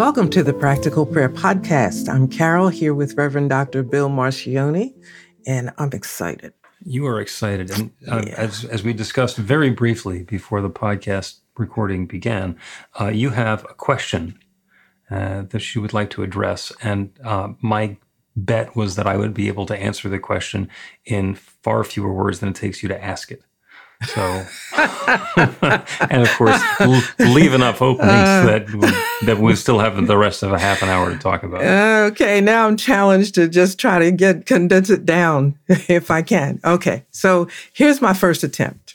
Welcome 0.00 0.30
to 0.30 0.42
the 0.42 0.54
Practical 0.54 1.04
Prayer 1.04 1.28
Podcast. 1.28 2.08
I'm 2.08 2.26
Carol 2.26 2.70
here 2.70 2.94
with 2.94 3.18
Reverend 3.18 3.50
Dr. 3.50 3.82
Bill 3.82 4.08
Marcioni, 4.08 4.94
and 5.46 5.70
I'm 5.76 5.90
excited. 5.92 6.54
You 6.82 7.06
are 7.06 7.20
excited. 7.20 7.70
And 7.70 7.90
uh, 8.10 8.22
Yeah. 8.26 8.34
as, 8.38 8.64
as 8.64 8.82
we 8.82 8.94
discussed 8.94 9.36
very 9.36 9.68
briefly 9.68 10.22
before 10.22 10.62
the 10.62 10.70
podcast 10.70 11.40
recording 11.58 12.06
began, 12.06 12.56
uh, 12.98 13.08
you 13.08 13.28
have 13.28 13.66
a 13.68 13.74
question 13.74 14.38
uh, 15.10 15.42
that 15.50 15.74
you 15.74 15.82
would 15.82 15.92
like 15.92 16.08
to 16.10 16.22
address. 16.22 16.72
And 16.82 17.10
uh, 17.22 17.48
my 17.60 17.98
bet 18.34 18.74
was 18.74 18.96
that 18.96 19.06
I 19.06 19.18
would 19.18 19.34
be 19.34 19.48
able 19.48 19.66
to 19.66 19.76
answer 19.76 20.08
the 20.08 20.18
question 20.18 20.70
in 21.04 21.34
far 21.34 21.84
fewer 21.84 22.14
words 22.14 22.40
than 22.40 22.48
it 22.48 22.54
takes 22.54 22.82
you 22.82 22.88
to 22.88 23.04
ask 23.04 23.30
it. 23.30 23.42
So, 24.06 24.46
and 24.76 26.22
of 26.22 26.28
course, 26.36 26.60
l- 26.80 27.02
leave 27.18 27.52
enough 27.52 27.82
openings 27.82 28.12
uh. 28.12 28.46
that 28.46 28.72
we, 28.72 29.26
that 29.26 29.38
we 29.38 29.54
still 29.54 29.78
have 29.78 30.06
the 30.06 30.16
rest 30.16 30.42
of 30.42 30.52
a 30.52 30.58
half 30.58 30.82
an 30.82 30.88
hour 30.88 31.10
to 31.10 31.18
talk 31.18 31.42
about. 31.42 31.62
Okay, 32.12 32.40
now 32.40 32.66
I'm 32.66 32.76
challenged 32.78 33.34
to 33.34 33.46
just 33.46 33.78
try 33.78 33.98
to 33.98 34.10
get 34.10 34.46
condense 34.46 34.88
it 34.88 35.04
down 35.04 35.58
if 35.68 36.10
I 36.10 36.22
can. 36.22 36.60
Okay, 36.64 37.04
so 37.10 37.46
here's 37.74 38.00
my 38.00 38.14
first 38.14 38.42
attempt. 38.42 38.94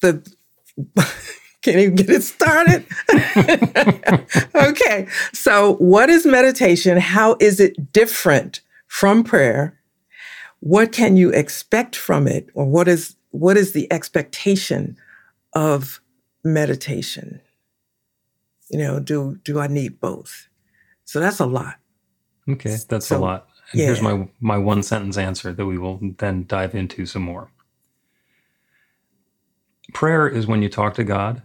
The 0.00 0.22
can't 1.62 1.78
even 1.78 1.94
get 1.94 2.10
it 2.10 2.22
started. 2.22 2.84
okay, 4.54 5.06
so 5.32 5.76
what 5.76 6.10
is 6.10 6.26
meditation? 6.26 6.98
How 6.98 7.36
is 7.40 7.58
it 7.58 7.90
different 7.92 8.60
from 8.86 9.24
prayer? 9.24 9.78
What 10.64 10.92
can 10.92 11.18
you 11.18 11.28
expect 11.28 11.94
from 11.94 12.26
it, 12.26 12.48
or 12.54 12.64
what 12.64 12.88
is 12.88 13.16
what 13.32 13.58
is 13.58 13.72
the 13.72 13.86
expectation 13.92 14.96
of 15.52 16.00
meditation? 16.42 17.42
You 18.70 18.78
know, 18.78 18.98
do 18.98 19.38
do 19.44 19.60
I 19.60 19.66
need 19.66 20.00
both? 20.00 20.48
So 21.04 21.20
that's 21.20 21.38
a 21.38 21.44
lot. 21.44 21.74
Okay, 22.48 22.78
that's 22.88 23.08
So, 23.08 23.18
a 23.18 23.20
lot. 23.20 23.46
And 23.72 23.82
here's 23.82 24.00
my 24.00 24.26
my 24.40 24.56
one 24.56 24.82
sentence 24.82 25.18
answer 25.18 25.52
that 25.52 25.66
we 25.66 25.76
will 25.76 26.00
then 26.18 26.46
dive 26.48 26.74
into 26.74 27.04
some 27.04 27.22
more. 27.22 27.50
Prayer 29.92 30.26
is 30.26 30.46
when 30.46 30.62
you 30.62 30.70
talk 30.70 30.94
to 30.94 31.04
God, 31.04 31.42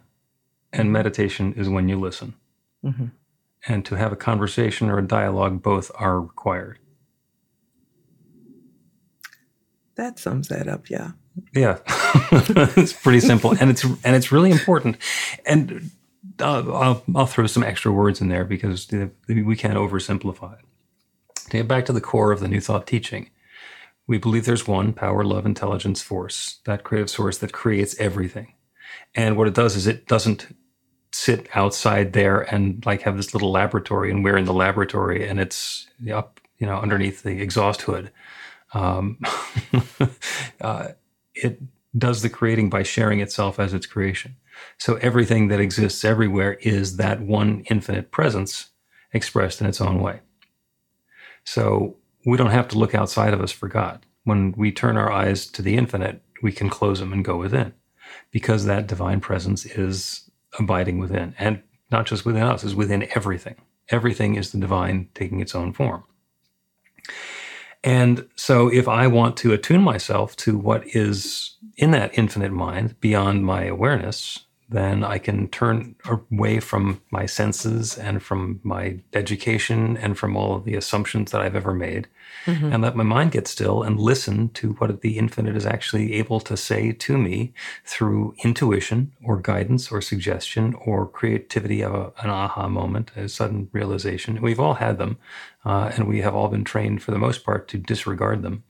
and 0.72 0.94
meditation 0.94 1.52
is 1.58 1.68
when 1.68 1.90
you 1.90 2.00
listen. 2.00 2.36
Mhm. 2.86 3.12
And 3.68 3.84
to 3.84 3.96
have 3.96 4.14
a 4.14 4.16
conversation 4.16 4.90
or 4.90 4.98
a 4.98 5.06
dialogue, 5.06 5.62
both 5.62 5.92
are 5.96 6.22
required. 6.22 6.80
That 10.00 10.18
sums 10.18 10.48
that 10.48 10.70
up, 10.70 10.90
yeah. 10.90 11.12
Yeah, 11.54 11.80
it's 12.78 12.94
pretty 12.94 13.20
simple, 13.20 13.52
and 13.60 13.70
it's 13.70 13.84
and 13.84 14.16
it's 14.16 14.32
really 14.32 14.50
important. 14.50 14.96
And 15.46 15.92
uh, 16.40 16.72
I'll 16.72 17.04
I'll 17.14 17.26
throw 17.26 17.48
some 17.48 17.64
extra 17.64 17.92
words 17.92 18.22
in 18.22 18.30
there 18.30 18.46
because 18.46 18.88
we 19.28 19.58
can't 19.58 19.78
oversimplify 19.78 20.54
it. 20.54 20.66
To 21.36 21.58
get 21.58 21.68
back 21.68 21.86
to 21.86 21.92
the 21.94 22.00
core 22.00 22.32
of 22.32 22.40
the 22.40 22.48
New 22.48 22.62
Thought 22.62 22.88
teaching, 22.88 23.30
we 24.08 24.18
believe 24.18 24.46
there's 24.46 24.66
one 24.66 24.94
power, 24.94 25.26
love, 25.26 25.46
intelligence, 25.46 26.02
force, 26.02 26.60
that 26.64 26.86
creative 26.86 27.10
source 27.10 27.38
that 27.40 27.52
creates 27.52 28.00
everything. 28.00 28.54
And 29.16 29.36
what 29.36 29.50
it 29.50 29.54
does 29.54 29.76
is 29.76 29.86
it 29.86 30.08
doesn't 30.08 30.56
sit 31.12 31.50
outside 31.56 32.14
there 32.14 32.40
and 32.40 32.86
like 32.86 33.02
have 33.02 33.18
this 33.18 33.34
little 33.34 33.52
laboratory, 33.52 34.12
and 34.12 34.24
we're 34.24 34.38
in 34.38 34.46
the 34.46 34.54
laboratory, 34.54 35.28
and 35.28 35.42
it's 35.42 35.90
up, 36.10 36.40
you 36.58 36.66
know, 36.66 36.80
underneath 36.80 37.24
the 37.24 37.42
exhaust 37.42 37.82
hood. 37.82 38.14
Um, 38.74 39.20
uh, 40.62 40.90
it 41.34 41.60
does 41.98 42.22
the 42.22 42.30
creating 42.30 42.70
by 42.70 42.84
sharing 42.84 43.20
itself 43.20 43.60
as 43.60 43.74
its 43.74 43.86
creation. 43.86 44.36
So 44.78 44.96
everything 44.96 45.48
that 45.48 45.60
exists 45.60 46.04
everywhere 46.04 46.54
is 46.62 46.98
that 46.98 47.22
one 47.22 47.64
infinite 47.70 48.12
presence 48.12 48.70
expressed 49.14 49.62
in 49.62 49.68
its 49.68 49.82
own 49.82 50.02
way. 50.02 50.20
So 51.44 51.98
we 52.26 52.38
don't 52.38 52.52
have 52.52 52.68
to 52.70 52.78
look 52.78 52.94
outside 52.94 53.34
of 53.34 53.42
us 53.42 53.52
for 53.52 53.68
God. 53.68 54.06
When 54.24 54.54
we 54.58 54.72
turn 54.72 54.98
our 54.98 55.12
eyes 55.12 55.48
to 55.48 55.62
the 55.62 55.78
infinite, 55.78 56.22
we 56.44 56.52
can 56.52 56.70
close 56.70 57.00
them 57.00 57.14
and 57.14 57.26
go 57.26 57.38
within 57.38 57.74
because 58.32 58.66
that 58.66 58.88
divine 58.88 59.20
presence 59.20 59.66
is 59.66 60.30
abiding 60.60 61.00
within 61.00 61.34
and 61.40 61.62
not 61.92 62.06
just 62.06 62.26
within 62.26 62.44
us, 62.44 62.64
is 62.64 62.76
within 62.76 63.08
everything. 63.16 63.56
Everything 63.90 64.36
is 64.36 64.52
the 64.52 64.60
divine 64.60 65.10
taking 65.16 65.40
its 65.40 65.56
own 65.56 65.74
form. 65.74 66.04
And 67.84 68.28
so, 68.36 68.68
if 68.68 68.88
I 68.88 69.08
want 69.08 69.38
to 69.38 69.54
attune 69.54 69.82
myself 69.82 70.36
to 70.38 70.58
what 70.58 70.86
is 70.96 71.56
in 71.78 71.92
that 71.92 72.18
infinite 72.18 72.52
mind 72.52 73.00
beyond 73.00 73.46
my 73.46 73.64
awareness, 73.66 74.46
then 74.70 75.04
I 75.04 75.18
can 75.18 75.48
turn 75.48 75.96
away 76.06 76.60
from 76.60 77.02
my 77.12 77.26
senses 77.26 77.98
and 77.98 78.22
from 78.22 78.60
my 78.64 79.00
education 79.14 79.98
and 79.98 80.18
from 80.18 80.38
all 80.38 80.56
of 80.56 80.64
the 80.64 80.76
assumptions 80.76 81.32
that 81.32 81.42
I've 81.42 81.56
ever 81.56 81.74
made 81.74 82.08
and 82.72 82.82
let 82.82 82.96
my 82.96 83.04
mind 83.04 83.32
get 83.32 83.48
still 83.48 83.84
and 83.84 84.00
listen 84.00 84.50
to 84.50 84.74
what 84.74 85.02
the 85.02 85.18
infinite 85.18 85.56
is 85.56 85.66
actually 85.66 86.14
able 86.14 86.40
to 86.42 86.56
say 86.56 86.92
to 86.92 87.18
me 87.18 87.54
through 87.86 88.36
intuition 88.44 89.12
or 89.24 89.40
guidance 89.40 89.92
or 89.92 90.02
suggestion 90.02 90.74
or 90.86 91.08
creativity 91.08 91.82
of 91.82 91.94
a, 91.94 92.14
an 92.24 92.30
aha 92.30 92.68
moment, 92.68 93.12
a 93.16 93.28
sudden 93.30 93.70
realization. 93.72 94.42
We've 94.42 94.60
all 94.60 94.76
had 94.76 94.98
them, 94.98 95.18
uh, 95.66 95.92
and 95.96 96.08
we 96.08 96.22
have 96.22 96.36
all 96.36 96.48
been 96.48 96.64
trained 96.64 97.04
for 97.04 97.12
the 97.12 97.20
most 97.20 97.44
part 97.44 97.68
to 97.70 97.78
disregard 97.78 98.42
them. 98.42 98.64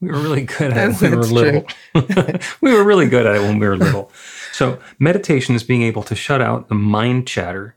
We 0.00 0.08
were 0.08 0.18
really 0.18 0.42
good 0.42 0.72
at 0.72 0.90
it 0.90 1.00
when 1.00 1.10
we 1.10 1.16
were 1.16 1.22
little. 1.24 1.66
we 2.62 2.72
were 2.72 2.84
really 2.84 3.08
good 3.08 3.26
at 3.26 3.36
it 3.36 3.40
when 3.40 3.58
we 3.58 3.66
were 3.66 3.76
little. 3.76 4.10
So, 4.52 4.78
meditation 4.98 5.54
is 5.54 5.62
being 5.62 5.82
able 5.82 6.02
to 6.04 6.14
shut 6.14 6.40
out 6.40 6.68
the 6.68 6.74
mind 6.74 7.26
chatter 7.26 7.76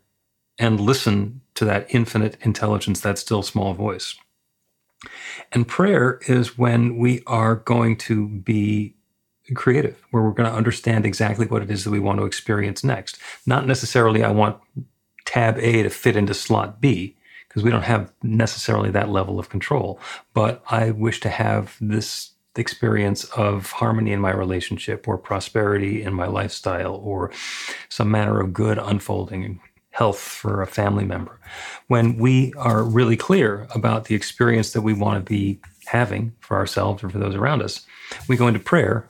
and 0.57 0.79
listen 0.79 1.41
to 1.55 1.65
that 1.65 1.85
infinite 1.89 2.37
intelligence, 2.41 3.01
that 3.01 3.17
still 3.17 3.43
small 3.43 3.73
voice. 3.73 4.15
And 5.51 5.67
prayer 5.67 6.19
is 6.27 6.57
when 6.57 6.97
we 6.97 7.21
are 7.27 7.55
going 7.55 7.97
to 7.97 8.27
be 8.27 8.95
creative, 9.53 10.01
where 10.11 10.23
we're 10.23 10.31
going 10.31 10.49
to 10.49 10.55
understand 10.55 11.05
exactly 11.05 11.45
what 11.45 11.61
it 11.61 11.69
is 11.69 11.83
that 11.83 11.91
we 11.91 11.99
want 11.99 12.19
to 12.19 12.25
experience 12.25 12.83
next. 12.83 13.17
Not 13.45 13.67
necessarily, 13.67 14.23
I 14.23 14.31
want 14.31 14.57
tab 15.25 15.57
A 15.57 15.83
to 15.83 15.89
fit 15.89 16.15
into 16.15 16.33
slot 16.33 16.79
B, 16.79 17.15
because 17.53 17.63
we 17.63 17.69
don't 17.69 17.83
have 17.83 18.11
necessarily 18.23 18.89
that 18.89 19.09
level 19.09 19.37
of 19.37 19.49
control. 19.49 19.99
But 20.33 20.63
I 20.69 20.89
wish 20.89 21.19
to 21.19 21.29
have 21.29 21.77
this 21.79 22.31
experience 22.55 23.25
of 23.25 23.71
harmony 23.71 24.11
in 24.11 24.19
my 24.19 24.31
relationship 24.31 25.07
or 25.07 25.17
prosperity 25.17 26.01
in 26.01 26.13
my 26.13 26.25
lifestyle 26.25 26.95
or 26.95 27.31
some 27.89 28.09
manner 28.09 28.39
of 28.39 28.53
good 28.53 28.79
unfolding 28.79 29.43
and 29.43 29.59
health 29.91 30.19
for 30.19 30.61
a 30.61 30.67
family 30.67 31.05
member. 31.05 31.39
When 31.87 32.17
we 32.17 32.53
are 32.57 32.83
really 32.83 33.15
clear 33.15 33.67
about 33.75 34.05
the 34.05 34.15
experience 34.15 34.73
that 34.73 34.81
we 34.81 34.93
want 34.93 35.23
to 35.23 35.29
be 35.29 35.59
having 35.85 36.33
for 36.39 36.57
ourselves 36.57 37.03
or 37.03 37.09
for 37.09 37.19
those 37.19 37.35
around 37.35 37.61
us, 37.61 37.85
we 38.27 38.35
go 38.35 38.47
into 38.47 38.59
prayer 38.59 39.07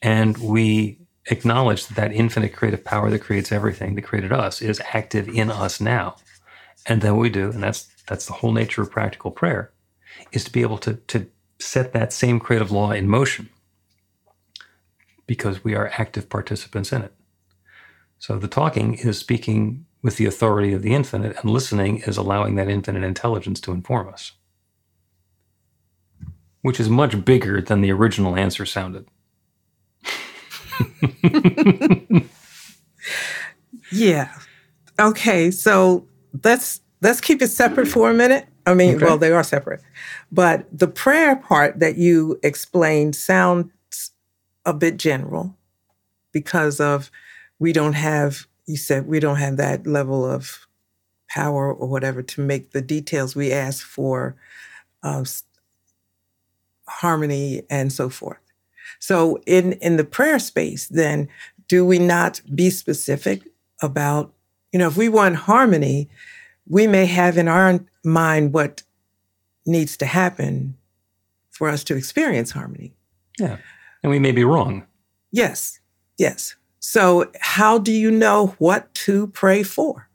and 0.00 0.38
we 0.38 0.98
acknowledge 1.30 1.86
that 1.86 1.96
that 1.96 2.12
infinite 2.12 2.54
creative 2.54 2.82
power 2.82 3.10
that 3.10 3.20
creates 3.20 3.52
everything, 3.52 3.94
that 3.94 4.02
created 4.02 4.32
us, 4.32 4.62
is 4.62 4.80
active 4.92 5.28
in 5.28 5.50
us 5.50 5.80
now. 5.80 6.16
And 6.86 7.00
then 7.00 7.16
we 7.16 7.30
do, 7.30 7.50
and 7.50 7.62
that's 7.62 7.88
that's 8.08 8.26
the 8.26 8.32
whole 8.34 8.52
nature 8.52 8.82
of 8.82 8.90
practical 8.90 9.30
prayer, 9.30 9.72
is 10.32 10.44
to 10.44 10.52
be 10.52 10.62
able 10.62 10.78
to 10.78 10.94
to 10.94 11.26
set 11.60 11.92
that 11.92 12.12
same 12.12 12.40
creative 12.40 12.70
law 12.72 12.90
in 12.90 13.08
motion 13.08 13.48
because 15.26 15.64
we 15.64 15.74
are 15.74 15.92
active 15.98 16.28
participants 16.28 16.92
in 16.92 17.02
it. 17.02 17.14
So 18.18 18.38
the 18.38 18.48
talking 18.48 18.94
is 18.94 19.18
speaking 19.18 19.86
with 20.02 20.16
the 20.16 20.26
authority 20.26 20.72
of 20.72 20.82
the 20.82 20.94
infinite, 20.94 21.36
and 21.40 21.50
listening 21.50 21.98
is 21.98 22.16
allowing 22.16 22.56
that 22.56 22.68
infinite 22.68 23.04
intelligence 23.04 23.60
to 23.62 23.72
inform 23.72 24.08
us, 24.08 24.32
which 26.62 26.80
is 26.80 26.88
much 26.88 27.24
bigger 27.24 27.60
than 27.60 27.80
the 27.80 27.92
original 27.92 28.36
answer 28.36 28.66
sounded. 28.66 29.06
yeah. 33.92 34.34
Okay, 34.98 35.50
so 35.50 36.06
let's 36.44 36.80
let's 37.00 37.20
keep 37.20 37.42
it 37.42 37.48
separate 37.48 37.88
for 37.88 38.10
a 38.10 38.14
minute. 38.14 38.46
I 38.66 38.74
mean, 38.74 38.96
Okay. 38.96 39.04
well, 39.04 39.18
they 39.18 39.32
are 39.32 39.42
separate, 39.42 39.80
but 40.30 40.66
the 40.72 40.86
prayer 40.88 41.34
part 41.36 41.80
that 41.80 41.96
you 41.96 42.38
explained 42.42 43.16
sounds 43.16 43.70
a 44.64 44.72
bit 44.72 44.96
general 44.98 45.56
because 46.32 46.80
of 46.80 47.10
we 47.58 47.72
don't 47.72 47.94
have. 47.94 48.46
You 48.66 48.76
said 48.76 49.06
we 49.08 49.18
don't 49.20 49.36
have 49.36 49.56
that 49.56 49.86
level 49.86 50.24
of 50.24 50.66
power 51.28 51.72
or 51.72 51.88
whatever 51.88 52.22
to 52.22 52.40
make 52.40 52.70
the 52.70 52.82
details 52.82 53.34
we 53.34 53.52
ask 53.52 53.84
for, 53.84 54.36
uh, 55.02 55.24
harmony 56.86 57.62
and 57.70 57.92
so 57.92 58.08
forth. 58.08 58.38
So 59.00 59.38
in 59.46 59.72
in 59.74 59.96
the 59.96 60.04
prayer 60.04 60.38
space, 60.38 60.86
then 60.88 61.28
do 61.68 61.84
we 61.84 61.98
not 61.98 62.40
be 62.54 62.70
specific 62.70 63.42
about 63.80 64.32
you 64.72 64.78
know 64.78 64.88
if 64.88 64.96
we 64.96 65.08
want 65.08 65.36
harmony, 65.36 66.08
we 66.66 66.86
may 66.86 67.06
have 67.06 67.38
in 67.38 67.48
our 67.48 67.80
mind 68.04 68.52
what 68.52 68.82
needs 69.66 69.96
to 69.98 70.06
happen 70.06 70.76
for 71.50 71.68
us 71.68 71.84
to 71.84 71.96
experience 71.96 72.50
harmony. 72.50 72.92
Yeah. 73.38 73.58
And 74.02 74.10
we 74.10 74.18
may 74.18 74.32
be 74.32 74.44
wrong. 74.44 74.86
Yes, 75.30 75.78
yes. 76.18 76.56
So 76.80 77.30
how 77.40 77.78
do 77.78 77.92
you 77.92 78.10
know 78.10 78.56
what 78.58 78.92
to 78.94 79.28
pray 79.28 79.62
for? 79.62 80.08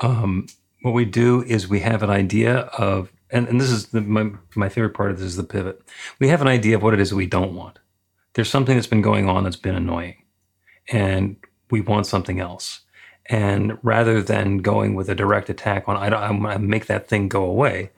Um, 0.00 0.46
what 0.82 0.92
we 0.92 1.04
do 1.04 1.42
is 1.44 1.68
we 1.68 1.80
have 1.80 2.02
an 2.02 2.10
idea 2.10 2.58
of, 2.78 3.12
and, 3.30 3.46
and 3.48 3.60
this 3.60 3.70
is 3.70 3.86
the, 3.86 4.00
my, 4.00 4.32
my 4.56 4.68
favorite 4.68 4.94
part 4.94 5.12
of 5.12 5.18
this 5.18 5.26
is 5.26 5.36
the 5.36 5.44
pivot. 5.44 5.80
We 6.18 6.28
have 6.28 6.42
an 6.42 6.48
idea 6.48 6.76
of 6.76 6.82
what 6.82 6.94
it 6.94 7.00
is 7.00 7.14
we 7.14 7.26
don't 7.26 7.54
want. 7.54 7.78
There's 8.34 8.50
something 8.50 8.74
that's 8.74 8.88
been 8.88 9.02
going 9.02 9.28
on 9.28 9.44
that's 9.44 9.56
been 9.56 9.76
annoying, 9.76 10.16
and 10.90 11.36
we 11.70 11.80
want 11.80 12.06
something 12.06 12.40
else. 12.40 12.80
And 13.26 13.78
rather 13.82 14.22
than 14.22 14.58
going 14.58 14.94
with 14.94 15.08
a 15.08 15.14
direct 15.14 15.48
attack 15.48 15.88
on, 15.88 15.96
I 15.96 16.10
don't, 16.10 16.42
to 16.42 16.58
make 16.58 16.86
that 16.86 17.08
thing 17.08 17.28
go 17.28 17.44
away, 17.44 17.90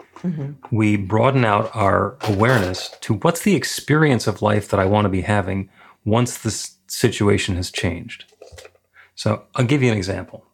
we 0.70 0.96
broaden 0.96 1.44
out 1.44 1.74
our 1.74 2.16
awareness 2.22 2.90
to 3.00 3.14
what's 3.14 3.42
the 3.42 3.54
experience 3.54 4.26
of 4.26 4.42
life 4.42 4.68
that 4.68 4.80
I 4.80 4.84
want 4.84 5.04
to 5.04 5.08
be 5.08 5.22
having 5.22 5.68
once 6.04 6.38
this 6.38 6.76
situation 6.86 7.56
has 7.56 7.70
changed. 7.70 8.24
So 9.14 9.44
I'll 9.54 9.64
give 9.64 9.82
you 9.82 9.90
an 9.90 9.96
example. 9.96 10.44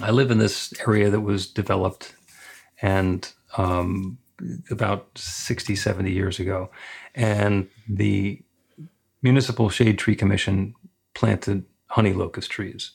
I 0.00 0.10
live 0.10 0.30
in 0.30 0.38
this 0.38 0.72
area 0.86 1.10
that 1.10 1.20
was 1.20 1.46
developed 1.46 2.14
and 2.80 3.30
um, 3.56 4.18
about 4.70 5.08
60, 5.16 5.74
70 5.74 6.12
years 6.12 6.38
ago. 6.38 6.70
And 7.14 7.68
the 7.88 8.42
Municipal 9.22 9.68
Shade 9.68 9.98
Tree 9.98 10.14
Commission 10.14 10.74
planted 11.14 11.64
honey 11.86 12.12
locust 12.12 12.50
trees. 12.50 12.92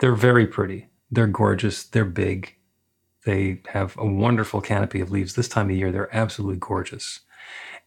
They're 0.00 0.14
very 0.14 0.46
pretty. 0.46 0.88
They're 1.10 1.26
gorgeous. 1.26 1.84
They're 1.84 2.04
big. 2.04 2.56
They 3.24 3.62
have 3.68 3.96
a 3.98 4.06
wonderful 4.06 4.60
canopy 4.60 5.00
of 5.00 5.10
leaves. 5.10 5.34
This 5.34 5.48
time 5.48 5.70
of 5.70 5.76
year, 5.76 5.92
they're 5.92 6.14
absolutely 6.14 6.58
gorgeous. 6.58 7.20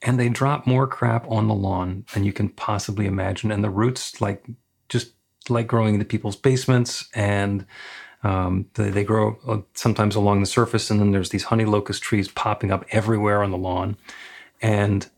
And 0.01 0.19
they 0.19 0.29
drop 0.29 0.67
more 0.67 0.87
crap 0.87 1.29
on 1.29 1.47
the 1.47 1.53
lawn 1.53 2.05
than 2.13 2.23
you 2.23 2.33
can 2.33 2.49
possibly 2.49 3.05
imagine. 3.05 3.51
And 3.51 3.63
the 3.63 3.69
roots, 3.69 4.21
like, 4.21 4.45
just 4.89 5.13
like 5.49 5.67
growing 5.67 5.95
into 5.95 6.05
people's 6.05 6.35
basements 6.35 7.09
and 7.13 7.65
um, 8.23 8.67
they, 8.75 8.89
they 8.89 9.03
grow 9.03 9.37
uh, 9.47 9.57
sometimes 9.73 10.15
along 10.15 10.39
the 10.39 10.45
surface, 10.45 10.89
and 10.89 10.99
then 10.99 11.11
there's 11.11 11.29
these 11.29 11.43
honey 11.43 11.65
locust 11.65 12.01
trees 12.01 12.29
popping 12.29 12.71
up 12.71 12.85
everywhere 12.91 13.43
on 13.43 13.51
the 13.51 13.57
lawn, 13.57 13.97
and 14.61 15.09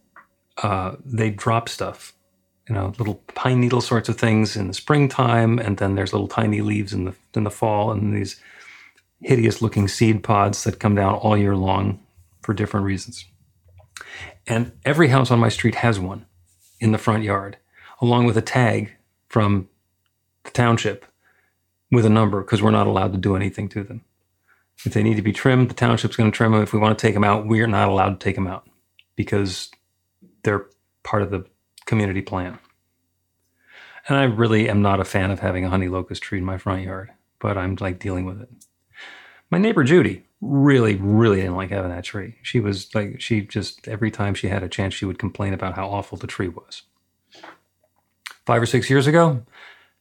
uh, 0.64 0.96
they 1.06 1.30
drop 1.30 1.70
stuff, 1.70 2.14
you 2.68 2.76
know, 2.76 2.94
little 2.98 3.16
pine 3.36 3.60
needle 3.62 3.82
sorts 3.82 4.10
of 4.10 4.18
things 4.18 4.56
in 4.56 4.68
the 4.68 4.74
springtime, 4.74 5.60
and 5.60 5.78
then 5.78 5.96
there's 5.96 6.14
little 6.14 6.28
tiny 6.28 6.62
leaves 6.62 6.94
in 6.94 7.06
the 7.06 7.14
in 7.34 7.44
the 7.44 7.52
fall, 7.52 7.92
and 7.92 8.16
these 8.16 8.40
hideous 9.22 9.62
looking 9.62 9.88
seed 9.88 10.24
pods 10.24 10.64
that 10.64 10.80
come 10.80 10.96
down 10.96 11.14
all 11.16 11.38
year 11.38 11.56
long 11.56 12.00
for 12.42 12.54
different 12.54 12.86
reasons. 12.86 13.26
And 14.48 14.72
every 14.84 15.08
house 15.08 15.32
on 15.32 15.40
my 15.40 15.50
street 15.50 15.76
has 15.76 16.00
one 16.00 16.26
in 16.80 16.92
the 16.92 16.98
front 16.98 17.24
yard, 17.24 17.58
along 18.02 18.26
with 18.26 18.38
a 18.38 18.42
tag 18.42 18.96
from 19.30 19.68
the 20.44 20.52
township 20.52 21.06
with 21.92 22.06
a 22.06 22.10
number 22.10 22.42
because 22.42 22.62
we're 22.62 22.72
not 22.72 22.88
allowed 22.88 23.12
to 23.14 23.18
do 23.18 23.36
anything 23.36 23.70
to 23.70 23.84
them. 23.84 24.04
If 24.86 24.94
they 24.94 25.04
need 25.04 25.16
to 25.16 25.22
be 25.22 25.32
trimmed, 25.32 25.70
the 25.70 25.74
township's 25.76 26.16
going 26.16 26.32
to 26.32 26.36
trim 26.36 26.52
them. 26.52 26.62
If 26.62 26.74
we 26.74 26.80
want 26.80 26.98
to 26.98 27.02
take 27.02 27.14
them 27.14 27.24
out, 27.24 27.48
we're 27.48 27.68
not 27.68 27.88
allowed 27.88 28.20
to 28.20 28.24
take 28.24 28.36
them 28.36 28.48
out 28.48 28.70
because 29.16 29.72
they're 30.44 30.68
part 31.04 31.24
of 31.24 31.32
the 31.32 31.46
community 31.86 32.22
plan. 32.22 32.60
And 34.08 34.18
I 34.18 34.24
really 34.24 34.70
am 34.70 34.82
not 34.82 35.00
a 35.00 35.06
fan 35.06 35.32
of 35.32 35.40
having 35.40 35.66
a 35.66 35.70
honey 35.70 35.88
locust 35.88 36.22
tree 36.22 36.38
in 36.38 36.46
my 36.46 36.58
front 36.58 36.84
yard, 36.84 37.12
but 37.40 37.58
I'm 37.58 37.76
like 37.80 38.00
dealing 38.00 38.26
with 38.26 38.42
it. 38.42 38.50
My 39.50 39.58
neighbor 39.58 39.84
Judy 39.84 40.26
really, 40.42 40.96
really 40.96 41.38
didn't 41.38 41.56
like 41.56 41.72
having 41.72 41.92
that 41.92 42.04
tree. 42.04 42.36
She 42.44 42.60
was 42.60 42.94
like, 42.94 43.22
she 43.22 43.42
just, 43.42 43.88
every 43.88 44.12
time 44.12 44.36
she 44.36 44.48
had 44.48 44.64
a 44.64 44.70
chance, 44.70 44.94
she 44.94 45.06
would 45.06 45.18
complain 45.18 45.54
about 45.54 45.76
how 45.76 45.88
awful 45.88 46.18
the 46.18 46.28
tree 46.28 46.50
was. 46.50 46.84
Five 48.46 48.62
or 48.62 48.68
six 48.68 48.90
years 48.90 49.08
ago, 49.08 49.44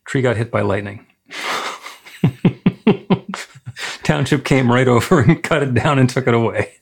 tree 0.04 0.22
got 0.22 0.37
hit 0.37 0.50
by 0.50 0.60
lightning. 0.60 1.06
Township 4.02 4.44
came 4.44 4.70
right 4.70 4.87
over 4.87 5.20
and 5.20 5.42
cut 5.42 5.62
it 5.62 5.72
down 5.72 5.98
and 5.98 6.10
took 6.10 6.26
it 6.26 6.34
away. 6.34 6.75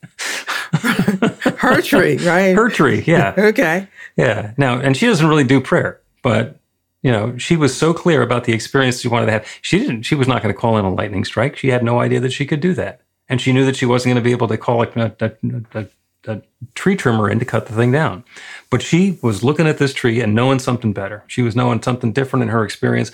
Her 1.62 1.80
tree, 1.80 2.16
right? 2.26 2.56
Her 2.56 2.68
tree, 2.68 3.04
yeah. 3.06 3.34
okay. 3.38 3.86
Yeah. 4.16 4.52
Now, 4.58 4.80
and 4.80 4.96
she 4.96 5.06
doesn't 5.06 5.26
really 5.26 5.44
do 5.44 5.60
prayer, 5.60 6.00
but 6.20 6.58
you 7.02 7.12
know, 7.12 7.38
she 7.38 7.56
was 7.56 7.76
so 7.76 7.94
clear 7.94 8.20
about 8.20 8.44
the 8.44 8.52
experience 8.52 9.00
she 9.00 9.08
wanted 9.08 9.26
to 9.26 9.32
have. 9.32 9.58
She 9.62 9.78
didn't. 9.78 10.02
She 10.02 10.16
was 10.16 10.26
not 10.26 10.42
going 10.42 10.52
to 10.52 10.60
call 10.60 10.76
in 10.76 10.84
a 10.84 10.92
lightning 10.92 11.24
strike. 11.24 11.56
She 11.56 11.68
had 11.68 11.84
no 11.84 12.00
idea 12.00 12.18
that 12.18 12.32
she 12.32 12.46
could 12.46 12.60
do 12.60 12.74
that, 12.74 13.00
and 13.28 13.40
she 13.40 13.52
knew 13.52 13.64
that 13.64 13.76
she 13.76 13.86
wasn't 13.86 14.14
going 14.14 14.22
to 14.22 14.28
be 14.28 14.32
able 14.32 14.48
to 14.48 14.58
call 14.58 14.82
a, 14.82 14.88
a, 15.20 15.32
a, 15.74 15.86
a 16.26 16.42
tree 16.74 16.96
trimmer 16.96 17.30
in 17.30 17.38
to 17.38 17.44
cut 17.44 17.66
the 17.66 17.74
thing 17.74 17.92
down. 17.92 18.24
But 18.68 18.82
she 18.82 19.20
was 19.22 19.44
looking 19.44 19.68
at 19.68 19.78
this 19.78 19.94
tree 19.94 20.20
and 20.20 20.34
knowing 20.34 20.58
something 20.58 20.92
better. 20.92 21.22
She 21.28 21.42
was 21.42 21.54
knowing 21.54 21.80
something 21.80 22.12
different 22.12 22.42
in 22.42 22.48
her 22.48 22.64
experience, 22.64 23.12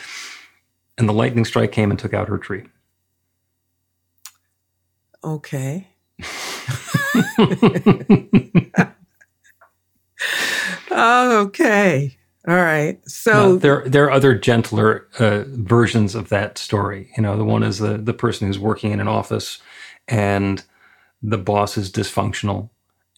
and 0.96 1.06
the 1.06 1.14
lightning 1.14 1.44
strike 1.44 1.72
came 1.72 1.90
and 1.90 1.98
took 1.98 2.14
out 2.14 2.28
her 2.28 2.38
tree. 2.38 2.64
Okay. 5.22 5.88
oh, 10.90 11.40
okay. 11.46 12.16
All 12.48 12.54
right. 12.56 12.98
Now, 13.32 13.48
So 13.50 13.56
there 13.56 13.82
there 13.88 14.04
are 14.06 14.10
other 14.12 14.34
gentler 14.36 15.08
uh, 15.18 15.44
versions 15.48 16.14
of 16.14 16.28
that 16.30 16.58
story. 16.58 17.10
You 17.16 17.22
know, 17.24 17.36
the 17.36 17.44
one 17.44 17.62
is 17.62 17.78
the 17.78 17.98
the 17.98 18.14
person 18.14 18.46
who's 18.46 18.58
working 18.58 18.92
in 18.92 19.00
an 19.00 19.08
office, 19.08 19.58
and 20.08 20.62
the 21.22 21.38
boss 21.38 21.76
is 21.78 21.90
dysfunctional, 21.92 22.70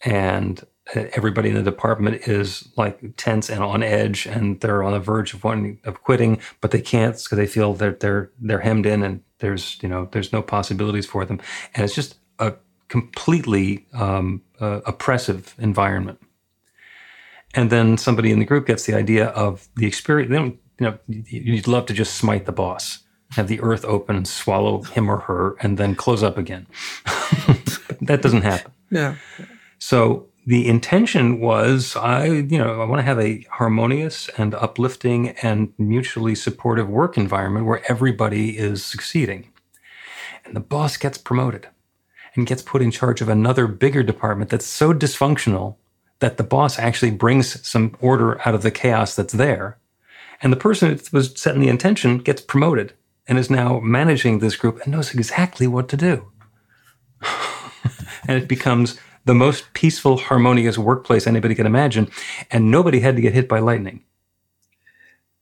and 0.04 0.60
uh, 0.96 1.04
everybody 1.14 1.48
in 1.50 1.54
the 1.56 1.62
department 1.62 2.28
is 2.28 2.68
like 2.76 3.00
tense 3.16 3.48
and 3.50 3.62
on 3.64 3.82
edge, 3.82 4.26
and 4.26 4.60
they're 4.60 4.82
on 4.82 4.92
the 4.92 5.00
verge 5.00 5.32
of 5.34 5.44
wanting 5.44 5.80
of 5.84 6.02
quitting, 6.02 6.40
but 6.60 6.70
they 6.72 6.80
can't 6.82 7.16
because 7.16 7.38
they 7.38 7.46
feel 7.46 7.74
that 7.74 8.00
they're 8.00 8.30
they're 8.40 8.60
hemmed 8.60 8.86
in, 8.86 9.02
and 9.02 9.22
there's 9.40 9.78
you 9.82 9.88
know 9.88 10.08
there's 10.12 10.32
no 10.32 10.42
possibilities 10.42 11.06
for 11.06 11.24
them, 11.26 11.40
and 11.74 11.84
it's 11.84 11.94
just 11.94 12.16
a 12.40 12.54
completely 12.90 13.86
um, 13.94 14.42
uh, 14.60 14.80
oppressive 14.84 15.54
environment 15.58 16.20
and 17.54 17.70
then 17.70 17.98
somebody 17.98 18.30
in 18.30 18.38
the 18.38 18.44
group 18.44 18.66
gets 18.66 18.86
the 18.86 18.94
idea 18.94 19.26
of 19.28 19.68
the 19.76 19.86
experience. 19.86 20.30
They 20.30 20.36
don't, 20.36 20.58
you 20.78 20.86
know, 20.86 20.98
you'd 21.08 21.66
love 21.66 21.86
to 21.86 21.94
just 21.94 22.14
smite 22.14 22.46
the 22.46 22.52
boss, 22.52 23.00
have 23.30 23.48
the 23.48 23.60
earth 23.60 23.84
open 23.84 24.16
and 24.16 24.26
swallow 24.26 24.82
him 24.82 25.10
or 25.10 25.18
her, 25.20 25.56
and 25.60 25.76
then 25.76 25.94
close 25.94 26.22
up 26.22 26.38
again. 26.38 26.66
That 28.02 28.22
doesn't 28.22 28.42
happen. 28.42 28.72
no. 28.90 29.14
So 29.78 30.26
the 30.46 30.66
intention 30.66 31.38
was, 31.38 31.94
I, 31.96 32.24
you 32.24 32.56
know, 32.56 32.80
I 32.80 32.86
want 32.86 32.98
to 32.98 33.04
have 33.04 33.20
a 33.20 33.42
harmonious 33.50 34.30
and 34.38 34.54
uplifting 34.54 35.30
and 35.42 35.74
mutually 35.76 36.34
supportive 36.34 36.88
work 36.88 37.18
environment 37.18 37.66
where 37.66 37.82
everybody 37.90 38.56
is 38.56 38.82
succeeding. 38.82 39.52
And 40.46 40.56
the 40.56 40.60
boss 40.60 40.96
gets 40.96 41.18
promoted 41.18 41.68
and 42.40 42.46
gets 42.46 42.62
put 42.62 42.80
in 42.80 42.90
charge 42.90 43.20
of 43.20 43.28
another 43.28 43.66
bigger 43.66 44.02
department 44.02 44.50
that's 44.50 44.66
so 44.66 44.94
dysfunctional 44.94 45.76
that 46.20 46.38
the 46.38 46.42
boss 46.42 46.78
actually 46.78 47.10
brings 47.10 47.66
some 47.66 47.94
order 48.00 48.40
out 48.46 48.54
of 48.54 48.62
the 48.62 48.70
chaos 48.70 49.14
that's 49.14 49.34
there. 49.34 49.78
And 50.42 50.50
the 50.50 50.56
person 50.56 50.88
that 50.88 51.12
was 51.12 51.38
setting 51.38 51.60
the 51.60 51.68
intention 51.68 52.18
gets 52.18 52.40
promoted 52.40 52.94
and 53.28 53.38
is 53.38 53.50
now 53.50 53.78
managing 53.80 54.38
this 54.38 54.56
group 54.56 54.80
and 54.80 54.92
knows 54.92 55.14
exactly 55.14 55.66
what 55.66 55.88
to 55.90 55.96
do. 55.98 56.32
and 58.26 58.42
it 58.42 58.48
becomes 58.48 58.98
the 59.26 59.34
most 59.34 59.72
peaceful, 59.74 60.16
harmonious 60.16 60.78
workplace 60.78 61.26
anybody 61.26 61.54
can 61.54 61.66
imagine. 61.66 62.10
And 62.50 62.70
nobody 62.70 63.00
had 63.00 63.16
to 63.16 63.22
get 63.22 63.34
hit 63.34 63.48
by 63.48 63.58
lightning. 63.58 64.02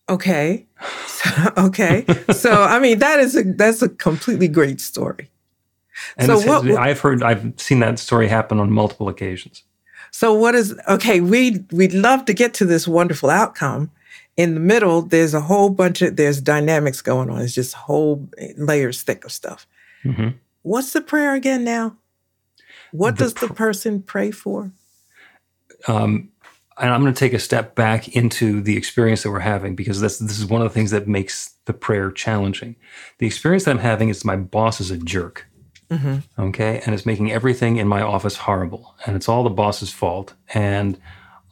Okay. 0.09 0.67
okay. 1.57 2.05
so 2.33 2.51
I 2.51 2.81
mean 2.81 2.99
that 2.99 3.21
is 3.21 3.37
a 3.37 3.45
that's 3.45 3.83
a 3.83 3.89
completely 3.89 4.49
great 4.49 4.81
story. 4.81 5.31
And 6.17 6.27
So 6.27 6.39
what- 6.39 6.79
I've 6.79 7.01
heard, 7.01 7.23
I've 7.23 7.53
seen 7.57 7.81
that 7.81 7.99
story 7.99 8.29
happen 8.29 8.59
on 8.61 8.71
multiple 8.71 9.09
occasions. 9.09 9.63
So 10.11 10.33
what 10.33 10.55
is 10.55 10.75
okay? 10.89 11.21
We 11.21 11.65
we'd 11.71 11.93
love 11.93 12.25
to 12.27 12.33
get 12.33 12.55
to 12.55 12.65
this 12.65 12.89
wonderful 12.89 13.29
outcome. 13.31 13.91
In 14.39 14.55
the 14.55 14.61
middle, 14.61 15.03
there's 15.03 15.35
a 15.35 15.41
whole 15.41 15.69
bunch 15.69 16.01
of 16.01 16.17
there's 16.17 16.41
dynamics 16.41 17.03
going 17.03 17.29
on. 17.29 17.43
It's 17.43 17.55
just 17.55 17.75
whole 17.75 18.29
layers 18.57 19.03
thick 19.03 19.25
of 19.25 19.33
stuff. 19.33 19.67
hmm 20.03 20.29
What's 20.63 20.93
the 20.93 21.01
prayer 21.01 21.35
again 21.35 21.63
now? 21.65 21.97
What 22.93 23.17
The 23.17 23.25
does 23.25 23.35
the 23.35 23.49
person 23.49 24.03
pray 24.03 24.31
for? 24.31 24.73
um, 25.87 26.31
and 26.81 26.91
I'm 26.93 27.01
going 27.03 27.13
to 27.13 27.19
take 27.19 27.33
a 27.33 27.39
step 27.39 27.75
back 27.75 28.09
into 28.17 28.61
the 28.61 28.77
experience 28.77 29.23
that 29.25 29.31
we're 29.31 29.41
having 29.41 29.75
because 29.75 30.01
this 30.01 30.19
this 30.19 30.39
is 30.39 30.47
one 30.47 30.63
of 30.63 30.69
the 30.69 30.75
things 30.75 30.91
that 30.93 31.09
makes 31.09 31.55
the 31.67 31.73
prayer 31.73 32.11
challenging. 32.11 32.77
The 33.19 33.27
experience 33.27 33.65
that 33.65 33.73
I'm 33.73 33.79
having 33.79 34.09
is 34.09 34.25
my 34.25 34.37
boss 34.37 34.81
is 34.81 34.91
a 34.91 34.97
jerk, 34.97 35.47
Mhm. 35.91 36.23
okay, 36.39 36.83
and 36.85 36.95
it's 36.95 37.07
making 37.07 37.33
everything 37.33 37.77
in 37.79 37.89
my 37.89 38.03
office 38.03 38.37
horrible, 38.37 38.95
and 39.07 39.17
it's 39.17 39.29
all 39.29 39.43
the 39.43 39.51
boss's 39.51 39.91
fault, 39.91 40.35
and 40.53 40.99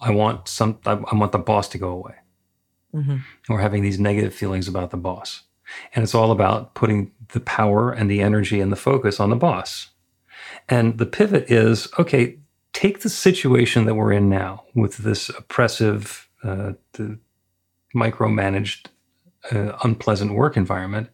I 0.00 0.10
want 0.10 0.46
some 0.48 0.78
I, 0.84 0.92
I 0.92 1.14
want 1.14 1.32
the 1.32 1.38
boss 1.38 1.68
to 1.70 1.78
go 1.78 1.88
away. 1.88 2.14
Mhm. 2.94 3.22
We're 3.48 3.60
having 3.60 3.82
these 3.82 3.98
negative 3.98 4.34
feelings 4.34 4.68
about 4.68 4.90
the 4.90 4.96
boss, 4.98 5.42
and 5.94 6.02
it's 6.02 6.14
all 6.14 6.30
about 6.30 6.74
putting 6.74 7.12
the 7.32 7.40
power 7.40 7.90
and 7.92 8.10
the 8.10 8.20
energy 8.20 8.60
and 8.60 8.70
the 8.70 8.76
focus 8.76 9.20
on 9.20 9.30
the 9.30 9.36
boss. 9.36 9.88
And 10.68 10.98
the 10.98 11.06
pivot 11.06 11.50
is 11.50 11.88
okay, 11.98 12.38
take 12.72 13.00
the 13.00 13.08
situation 13.08 13.86
that 13.86 13.94
we're 13.94 14.12
in 14.12 14.28
now 14.28 14.64
with 14.74 14.98
this 14.98 15.30
oppressive, 15.30 16.28
uh, 16.44 16.72
the 16.92 17.18
micromanaged, 17.94 18.88
uh, 19.50 19.72
unpleasant 19.82 20.34
work 20.34 20.56
environment. 20.56 21.08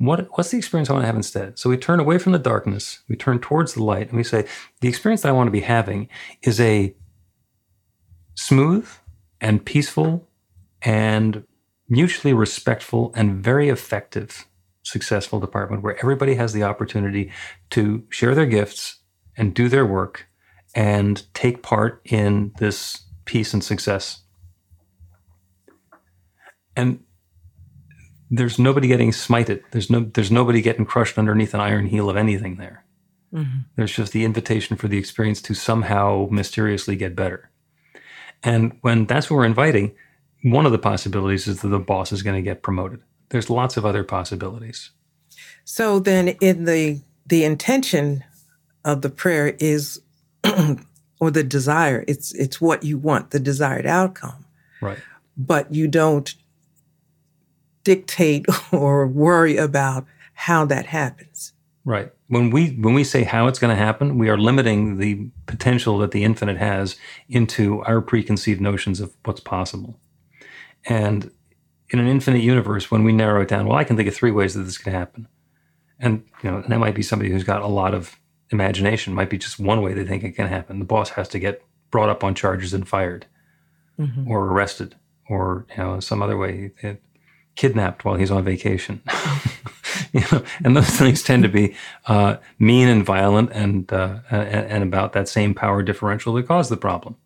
What, 0.00 0.28
what's 0.32 0.50
the 0.50 0.56
experience 0.56 0.88
I 0.88 0.94
want 0.94 1.02
to 1.02 1.08
have 1.08 1.16
instead? 1.16 1.58
So 1.58 1.68
we 1.68 1.76
turn 1.76 2.00
away 2.00 2.16
from 2.16 2.32
the 2.32 2.38
darkness, 2.38 3.00
we 3.06 3.16
turn 3.16 3.38
towards 3.38 3.74
the 3.74 3.84
light, 3.84 4.08
and 4.08 4.16
we 4.16 4.24
say, 4.24 4.46
the 4.80 4.88
experience 4.88 5.20
that 5.20 5.28
I 5.28 5.32
want 5.32 5.48
to 5.48 5.52
be 5.52 5.60
having 5.60 6.08
is 6.40 6.58
a 6.58 6.94
smooth 8.34 8.88
and 9.42 9.62
peaceful 9.62 10.26
and 10.80 11.44
mutually 11.86 12.32
respectful 12.32 13.12
and 13.14 13.44
very 13.44 13.68
effective 13.68 14.46
successful 14.84 15.38
department 15.38 15.82
where 15.82 15.98
everybody 15.98 16.34
has 16.34 16.54
the 16.54 16.62
opportunity 16.62 17.30
to 17.68 18.02
share 18.08 18.34
their 18.34 18.46
gifts 18.46 19.00
and 19.36 19.52
do 19.52 19.68
their 19.68 19.84
work 19.84 20.28
and 20.74 21.26
take 21.34 21.62
part 21.62 22.00
in 22.06 22.52
this 22.58 23.02
peace 23.26 23.52
and 23.52 23.62
success. 23.62 24.22
And 26.74 27.00
there's 28.30 28.58
nobody 28.58 28.88
getting 28.88 29.10
smited. 29.10 29.62
There's 29.72 29.90
no 29.90 30.00
there's 30.00 30.30
nobody 30.30 30.62
getting 30.62 30.84
crushed 30.86 31.18
underneath 31.18 31.54
an 31.54 31.60
iron 31.60 31.86
heel 31.86 32.08
of 32.08 32.16
anything 32.16 32.56
there. 32.56 32.84
Mhm. 33.34 33.64
There's 33.76 33.92
just 33.94 34.12
the 34.12 34.24
invitation 34.24 34.76
for 34.76 34.88
the 34.88 34.98
experience 34.98 35.40
to 35.42 35.54
somehow 35.54 36.28
mysteriously 36.30 36.96
get 36.96 37.14
better. 37.16 37.50
And 38.42 38.76
when 38.82 39.06
that's 39.06 39.30
what 39.30 39.36
we're 39.36 39.44
inviting, 39.44 39.92
one 40.42 40.66
of 40.66 40.72
the 40.72 40.78
possibilities 40.78 41.46
is 41.46 41.60
that 41.60 41.68
the 41.68 41.78
boss 41.78 42.12
is 42.12 42.22
going 42.22 42.36
to 42.36 42.42
get 42.42 42.62
promoted. 42.62 43.00
There's 43.28 43.50
lots 43.50 43.76
of 43.76 43.84
other 43.84 44.02
possibilities. 44.04 44.90
So 45.64 45.98
then, 46.00 46.28
in 46.40 46.64
the 46.64 47.00
the 47.26 47.44
intention 47.44 48.24
of 48.84 49.02
the 49.02 49.10
prayer 49.10 49.54
is, 49.60 50.00
or 51.20 51.30
the 51.30 51.44
desire, 51.44 52.04
it's 52.08 52.32
it's 52.34 52.60
what 52.60 52.82
you 52.82 52.96
want, 52.98 53.30
the 53.30 53.38
desired 53.40 53.86
outcome, 53.86 54.46
Right. 54.80 54.98
but 55.36 55.72
you 55.72 55.86
don't 55.86 56.34
dictate 57.84 58.46
or 58.72 59.06
worry 59.06 59.56
about 59.56 60.06
how 60.34 60.64
that 60.66 60.86
happens. 60.86 61.52
Right. 61.84 62.12
When 62.28 62.50
we 62.50 62.72
when 62.76 62.94
we 62.94 63.04
say 63.04 63.24
how 63.24 63.46
it's 63.46 63.58
going 63.58 63.74
to 63.74 63.82
happen, 63.82 64.18
we 64.18 64.28
are 64.28 64.36
limiting 64.36 64.98
the 64.98 65.28
potential 65.46 65.98
that 65.98 66.10
the 66.10 66.24
infinite 66.24 66.58
has 66.58 66.96
into 67.28 67.82
our 67.84 68.00
preconceived 68.02 68.60
notions 68.60 69.00
of 69.00 69.14
what's 69.24 69.40
possible. 69.40 69.98
And 70.88 71.30
in 71.88 71.98
an 71.98 72.06
infinite 72.06 72.42
universe, 72.42 72.90
when 72.90 73.02
we 73.02 73.12
narrow 73.12 73.40
it 73.42 73.48
down, 73.48 73.66
well, 73.66 73.76
I 73.78 73.84
can 73.84 73.96
think 73.96 74.08
of 74.08 74.14
three 74.14 74.30
ways 74.30 74.54
that 74.54 74.62
this 74.62 74.78
could 74.78 74.92
happen. 74.92 75.26
And 75.98 76.24
you 76.42 76.50
know, 76.50 76.58
and 76.58 76.68
that 76.70 76.78
might 76.78 76.94
be 76.94 77.02
somebody 77.02 77.30
who's 77.30 77.44
got 77.44 77.62
a 77.62 77.66
lot 77.66 77.94
of 77.94 78.18
imagination. 78.50 79.14
Might 79.14 79.30
be 79.30 79.38
just 79.38 79.58
one 79.58 79.82
way 79.82 79.94
they 79.94 80.04
think 80.04 80.22
it 80.22 80.32
can 80.32 80.48
happen. 80.48 80.78
The 80.78 80.84
boss 80.84 81.10
has 81.10 81.28
to 81.30 81.38
get 81.38 81.62
brought 81.90 82.08
up 82.10 82.22
on 82.22 82.34
charges 82.34 82.72
and 82.74 82.86
fired, 82.88 83.26
Mhm. 83.98 84.26
or 84.28 84.46
arrested, 84.46 84.94
or 85.28 85.66
you 85.70 85.76
know, 85.82 86.00
some 86.00 86.22
other 86.22 86.36
way. 86.36 86.72
eh, 86.82 86.94
Kidnapped 87.56 88.04
while 88.04 88.14
he's 88.14 88.30
on 88.30 88.44
vacation, 88.44 89.02
you 90.12 90.22
know, 90.32 90.42
and 90.64 90.76
those 90.76 90.88
things 90.88 91.22
tend 91.22 91.42
to 91.42 91.48
be 91.48 91.74
uh, 92.06 92.36
mean 92.58 92.88
and 92.88 93.04
violent, 93.04 93.50
and, 93.52 93.92
uh, 93.92 94.20
and 94.30 94.82
about 94.82 95.12
that 95.12 95.28
same 95.28 95.52
power 95.52 95.82
differential 95.82 96.32
that 96.34 96.46
caused 96.46 96.70
the 96.70 96.76
problem. 96.76 97.16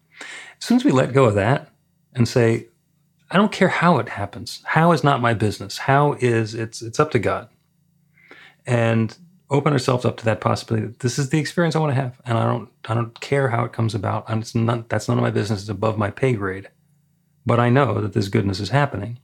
As 0.58 0.64
soon 0.64 0.76
as 0.76 0.84
we 0.84 0.90
let 0.90 1.12
go 1.12 1.24
of 1.26 1.34
that 1.34 1.70
and 2.14 2.26
say, 2.26 2.68
I 3.30 3.36
don't 3.36 3.52
care 3.52 3.68
how 3.68 3.98
it 3.98 4.10
happens. 4.10 4.60
How 4.64 4.92
is 4.92 5.02
not 5.02 5.20
my 5.20 5.34
business. 5.34 5.78
How 5.78 6.12
is 6.20 6.54
it's 6.54 6.82
it's 6.82 7.00
up 7.00 7.10
to 7.12 7.18
God. 7.18 7.48
And 8.66 9.16
open 9.50 9.72
ourselves 9.72 10.04
up 10.04 10.16
to 10.18 10.24
that 10.24 10.40
possibility 10.40 10.86
that 10.86 11.00
this 11.00 11.18
is 11.18 11.30
the 11.30 11.38
experience 11.38 11.76
I 11.76 11.80
want 11.80 11.90
to 11.90 12.00
have. 12.00 12.20
And 12.24 12.38
I 12.38 12.44
don't 12.44 12.70
I 12.84 12.94
don't 12.94 13.18
care 13.20 13.48
how 13.48 13.64
it 13.64 13.72
comes 13.72 13.94
about. 13.94 14.28
And 14.28 14.42
it's 14.42 14.54
not 14.54 14.88
that's 14.88 15.08
none 15.08 15.18
of 15.18 15.22
my 15.22 15.30
business. 15.30 15.62
It's 15.62 15.68
above 15.68 15.98
my 15.98 16.10
pay 16.10 16.34
grade. 16.34 16.68
But 17.46 17.60
I 17.60 17.70
know 17.70 18.00
that 18.00 18.12
this 18.12 18.28
goodness 18.28 18.60
is 18.60 18.70
happening. 18.70 19.18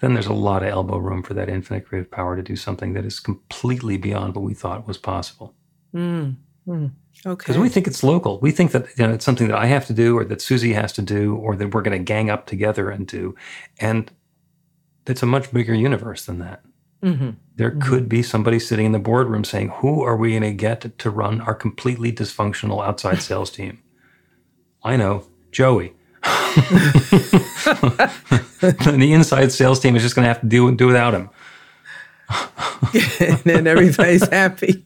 Then 0.00 0.12
there's 0.14 0.26
a 0.26 0.34
lot 0.34 0.62
of 0.62 0.68
elbow 0.68 0.98
room 0.98 1.22
for 1.22 1.34
that 1.34 1.48
infinite 1.48 1.86
creative 1.86 2.10
power 2.10 2.36
to 2.36 2.42
do 2.42 2.56
something 2.56 2.92
that 2.92 3.04
is 3.06 3.18
completely 3.18 3.96
beyond 3.96 4.34
what 4.34 4.44
we 4.44 4.54
thought 4.54 4.86
was 4.86 4.98
possible. 4.98 5.54
Mm. 5.94 6.36
Mm. 6.68 6.90
Okay. 7.24 7.34
Because 7.38 7.58
we 7.58 7.68
think 7.68 7.86
it's 7.86 8.02
local. 8.04 8.38
We 8.40 8.50
think 8.50 8.72
that 8.72 8.86
you 8.98 9.06
know, 9.06 9.12
it's 9.14 9.24
something 9.24 9.48
that 9.48 9.56
I 9.56 9.66
have 9.66 9.86
to 9.86 9.94
do 9.94 10.18
or 10.18 10.24
that 10.24 10.42
Susie 10.42 10.74
has 10.74 10.92
to 10.94 11.02
do 11.02 11.36
or 11.36 11.56
that 11.56 11.72
we're 11.72 11.82
going 11.82 11.98
to 11.98 12.04
gang 12.04 12.28
up 12.28 12.46
together 12.46 12.90
and 12.90 13.06
do. 13.06 13.34
And 13.80 14.10
it's 15.06 15.22
a 15.22 15.26
much 15.26 15.52
bigger 15.52 15.74
universe 15.74 16.26
than 16.26 16.40
that. 16.40 16.62
Mhm. 17.02 17.36
There 17.54 17.70
could 17.70 18.08
be 18.08 18.22
somebody 18.22 18.58
sitting 18.58 18.86
in 18.86 18.92
the 18.92 18.98
boardroom 18.98 19.44
saying, 19.44 19.68
Who 19.76 20.02
are 20.02 20.16
we 20.16 20.30
going 20.30 20.42
to 20.42 20.52
get 20.52 20.98
to 20.98 21.10
run 21.10 21.40
our 21.40 21.54
completely 21.54 22.12
dysfunctional 22.12 22.84
outside 22.84 23.22
sales 23.22 23.50
team? 23.50 23.78
I 24.82 24.96
know, 24.96 25.26
Joey. 25.52 25.94
And 28.86 29.02
the 29.02 29.12
inside 29.12 29.52
sales 29.52 29.80
team 29.80 29.96
is 29.96 30.02
just 30.02 30.14
going 30.14 30.24
to 30.24 30.28
have 30.28 30.40
to 30.40 30.46
do, 30.46 30.74
do 30.74 30.86
without 30.86 31.14
him. 31.14 31.30
and 33.20 33.38
then 33.44 33.66
everybody's 33.66 34.26
happy. 34.28 34.84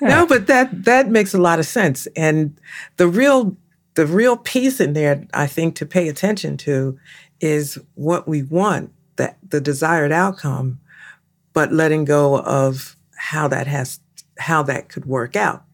No, 0.00 0.26
but 0.26 0.46
that 0.46 0.84
that 0.84 1.08
makes 1.08 1.34
a 1.34 1.38
lot 1.38 1.58
of 1.58 1.66
sense. 1.66 2.06
And 2.16 2.58
the 2.96 3.06
real 3.06 3.56
the 3.94 4.06
real 4.06 4.36
piece 4.36 4.80
in 4.80 4.94
there, 4.94 5.26
I 5.34 5.46
think, 5.46 5.74
to 5.76 5.86
pay 5.86 6.08
attention 6.08 6.56
to 6.58 6.98
is 7.40 7.78
what 7.94 8.26
we 8.26 8.42
want, 8.42 8.92
that 9.16 9.36
the 9.46 9.60
desired 9.60 10.12
outcome, 10.12 10.80
but 11.52 11.72
letting 11.72 12.04
go 12.04 12.40
of 12.40 12.96
how 13.16 13.48
that 13.48 13.66
has 13.66 14.00
how 14.38 14.62
that 14.62 14.88
could 14.88 15.04
work 15.04 15.36
out. 15.36 15.64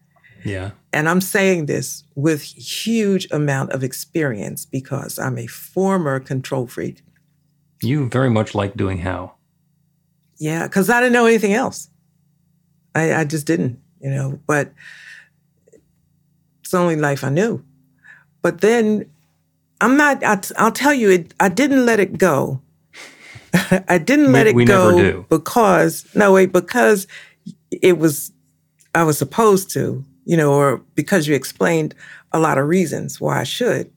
Yeah. 0.43 0.71
And 0.97 1.07
I'm 1.07 1.21
saying 1.21 1.67
this 1.67 2.03
with 2.15 2.41
huge 2.41 3.27
amount 3.29 3.71
of 3.71 3.83
experience 3.83 4.65
because 4.65 5.19
I'm 5.19 5.37
a 5.37 5.45
former 5.45 6.19
control 6.19 6.65
freak. 6.65 7.03
You 7.83 8.09
very 8.09 8.31
much 8.31 8.55
like 8.55 8.75
doing 8.75 8.97
how. 8.97 9.33
Yeah, 10.39 10.63
because 10.65 10.89
I 10.89 10.99
didn't 10.99 11.13
know 11.13 11.27
anything 11.27 11.53
else. 11.53 11.89
I, 12.95 13.13
I 13.13 13.25
just 13.25 13.45
didn't, 13.45 13.79
you 14.01 14.09
know, 14.09 14.39
but 14.47 14.73
it's 16.61 16.71
the 16.71 16.79
only 16.79 16.95
life 16.95 17.23
I 17.23 17.29
knew. 17.29 17.63
But 18.41 18.61
then 18.61 19.07
I'm 19.79 19.97
not, 19.97 20.23
I, 20.23 20.41
I'll 20.57 20.71
tell 20.71 20.95
you, 20.95 21.11
it, 21.11 21.31
I 21.39 21.49
didn't 21.49 21.85
let 21.85 21.99
it 21.99 22.17
go. 22.17 22.59
I 23.87 23.99
didn't 23.99 24.31
let 24.31 24.45
We- 24.45 24.49
it 24.49 24.55
we 24.55 24.65
go 24.65 24.89
never 24.97 25.11
do. 25.11 25.25
because, 25.29 26.07
no, 26.15 26.33
wait, 26.33 26.51
because 26.51 27.05
it 27.69 27.99
was, 27.99 28.31
I 28.95 29.03
was 29.03 29.19
supposed 29.19 29.69
to, 29.73 30.03
you 30.27 30.35
know, 30.35 30.51
or 30.51 30.81
because 30.93 31.25
you 31.25 31.33
explained 31.33 31.95
a 32.33 32.39
lot 32.39 32.57
of 32.57 32.67
reasons 32.67 33.19
why 33.21 33.39
I 33.39 33.43
should. 33.45 33.89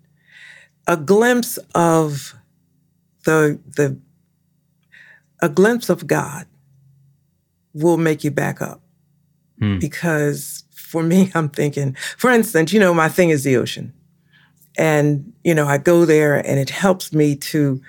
A 0.87 0.97
glimpse 0.97 1.59
of 1.75 2.35
the, 3.25 3.59
the, 3.77 3.99
a 5.43 5.49
glimpse 5.49 5.91
of 5.91 6.07
God 6.07 6.47
will 7.75 7.97
make 7.97 8.23
you 8.23 8.31
back 8.31 8.63
up. 8.63 8.81
Hmm. 9.59 9.81
Because 9.81 10.63
for 10.73 11.03
me, 11.03 11.33
I'm 11.35 11.49
thinking, 11.49 11.97
for 12.17 12.31
instance, 12.31 12.73
you 12.73 12.79
know, 12.79 12.95
my 12.95 13.09
thing 13.09 13.31
is 13.31 13.43
the 13.43 13.57
ocean. 13.57 13.93
And, 14.79 15.33
you 15.43 15.53
know, 15.53 15.67
I 15.67 15.79
go 15.79 16.05
there 16.05 16.37
and 16.37 16.61
it 16.61 16.71
helps 16.71 17.13
me 17.13 17.35
to, 17.35 17.83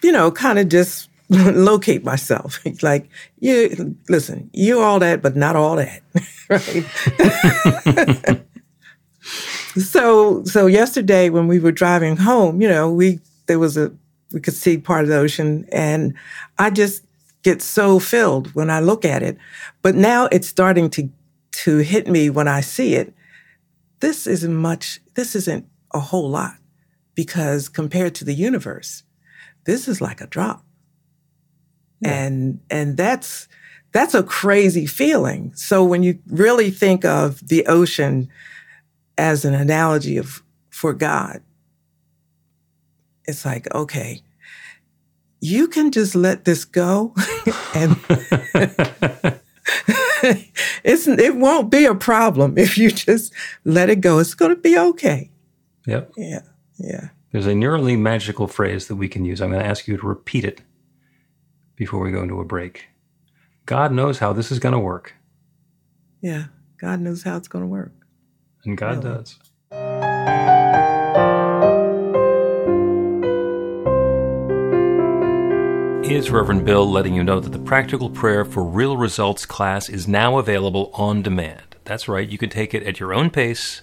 you 0.00 0.12
know, 0.12 0.30
kind 0.30 0.60
of 0.60 0.68
just 0.68 1.10
locate 1.28 2.04
myself. 2.04 2.60
like, 2.82 3.08
you 3.38 3.96
listen, 4.08 4.50
you're 4.52 4.84
all 4.84 4.98
that, 5.00 5.22
but 5.22 5.36
not 5.36 5.56
all 5.56 5.76
that. 5.76 6.02
right. 6.48 6.84
so 9.76 10.44
so 10.44 10.66
yesterday 10.66 11.30
when 11.30 11.48
we 11.48 11.58
were 11.58 11.72
driving 11.72 12.16
home, 12.16 12.60
you 12.60 12.68
know, 12.68 12.90
we 12.90 13.20
there 13.46 13.58
was 13.58 13.76
a 13.76 13.92
we 14.32 14.40
could 14.40 14.54
see 14.54 14.78
part 14.78 15.02
of 15.02 15.08
the 15.08 15.16
ocean. 15.16 15.66
And 15.72 16.14
I 16.58 16.70
just 16.70 17.04
get 17.42 17.62
so 17.62 17.98
filled 17.98 18.54
when 18.54 18.70
I 18.70 18.80
look 18.80 19.04
at 19.04 19.22
it. 19.22 19.38
But 19.82 19.94
now 19.94 20.28
it's 20.32 20.48
starting 20.48 20.90
to 20.90 21.08
to 21.52 21.78
hit 21.78 22.06
me 22.06 22.28
when 22.28 22.48
I 22.48 22.60
see 22.60 22.94
it. 22.94 23.14
This 24.00 24.26
isn't 24.26 24.54
much, 24.54 25.00
this 25.14 25.34
isn't 25.34 25.66
a 25.94 26.00
whole 26.00 26.28
lot 26.28 26.56
because 27.14 27.70
compared 27.70 28.14
to 28.16 28.26
the 28.26 28.34
universe, 28.34 29.04
this 29.64 29.88
is 29.88 30.02
like 30.02 30.20
a 30.20 30.26
drop. 30.26 30.65
And 32.06 32.60
and 32.70 32.96
that's 32.96 33.48
that's 33.92 34.14
a 34.14 34.22
crazy 34.22 34.86
feeling. 34.86 35.54
So 35.54 35.84
when 35.84 36.02
you 36.02 36.18
really 36.28 36.70
think 36.70 37.04
of 37.04 37.46
the 37.48 37.66
ocean 37.66 38.28
as 39.16 39.44
an 39.44 39.54
analogy 39.54 40.18
of 40.18 40.42
for 40.70 40.92
God, 40.92 41.42
it's 43.24 43.44
like, 43.44 43.72
okay, 43.74 44.22
you 45.40 45.68
can 45.68 45.90
just 45.90 46.14
let 46.14 46.44
this 46.44 46.64
go 46.64 47.14
and 47.74 47.96
it's 50.84 51.06
it 51.06 51.36
won't 51.36 51.70
be 51.70 51.86
a 51.86 51.94
problem 51.94 52.58
if 52.58 52.76
you 52.76 52.90
just 52.90 53.32
let 53.64 53.90
it 53.90 54.00
go. 54.00 54.18
It's 54.18 54.34
going 54.34 54.54
to 54.54 54.60
be 54.60 54.78
okay. 54.78 55.30
Yep. 55.86 56.12
Yeah. 56.16 56.40
Yeah. 56.78 57.08
There's 57.32 57.46
a 57.46 57.54
nearly 57.54 57.96
magical 57.96 58.46
phrase 58.46 58.88
that 58.88 58.96
we 58.96 59.08
can 59.08 59.24
use. 59.24 59.40
I'm 59.40 59.50
going 59.50 59.62
to 59.62 59.68
ask 59.68 59.86
you 59.88 59.96
to 59.96 60.06
repeat 60.06 60.44
it 60.44 60.60
before 61.76 62.00
we 62.00 62.10
go 62.10 62.22
into 62.22 62.40
a 62.40 62.44
break. 62.44 62.88
God 63.66 63.92
knows 63.92 64.18
how 64.18 64.32
this 64.32 64.50
is 64.50 64.58
going 64.58 64.72
to 64.72 64.78
work. 64.78 65.14
Yeah. 66.20 66.46
God 66.80 67.00
knows 67.00 67.22
how 67.22 67.36
it's 67.36 67.48
going 67.48 67.62
to 67.64 67.68
work. 67.68 67.92
And 68.64 68.76
God 68.76 69.04
really. 69.04 69.16
does. 69.16 69.38
Is 76.10 76.30
Reverend 76.30 76.64
Bill 76.64 76.88
letting 76.88 77.14
you 77.14 77.24
know 77.24 77.40
that 77.40 77.50
the 77.50 77.58
Practical 77.58 78.10
Prayer 78.10 78.44
for 78.44 78.62
Real 78.62 78.96
Results 78.96 79.44
class 79.44 79.88
is 79.88 80.06
now 80.06 80.38
available 80.38 80.90
on 80.94 81.22
demand. 81.22 81.76
That's 81.84 82.08
right, 82.08 82.28
you 82.28 82.38
can 82.38 82.48
take 82.48 82.74
it 82.74 82.84
at 82.84 83.00
your 83.00 83.12
own 83.12 83.30
pace 83.30 83.82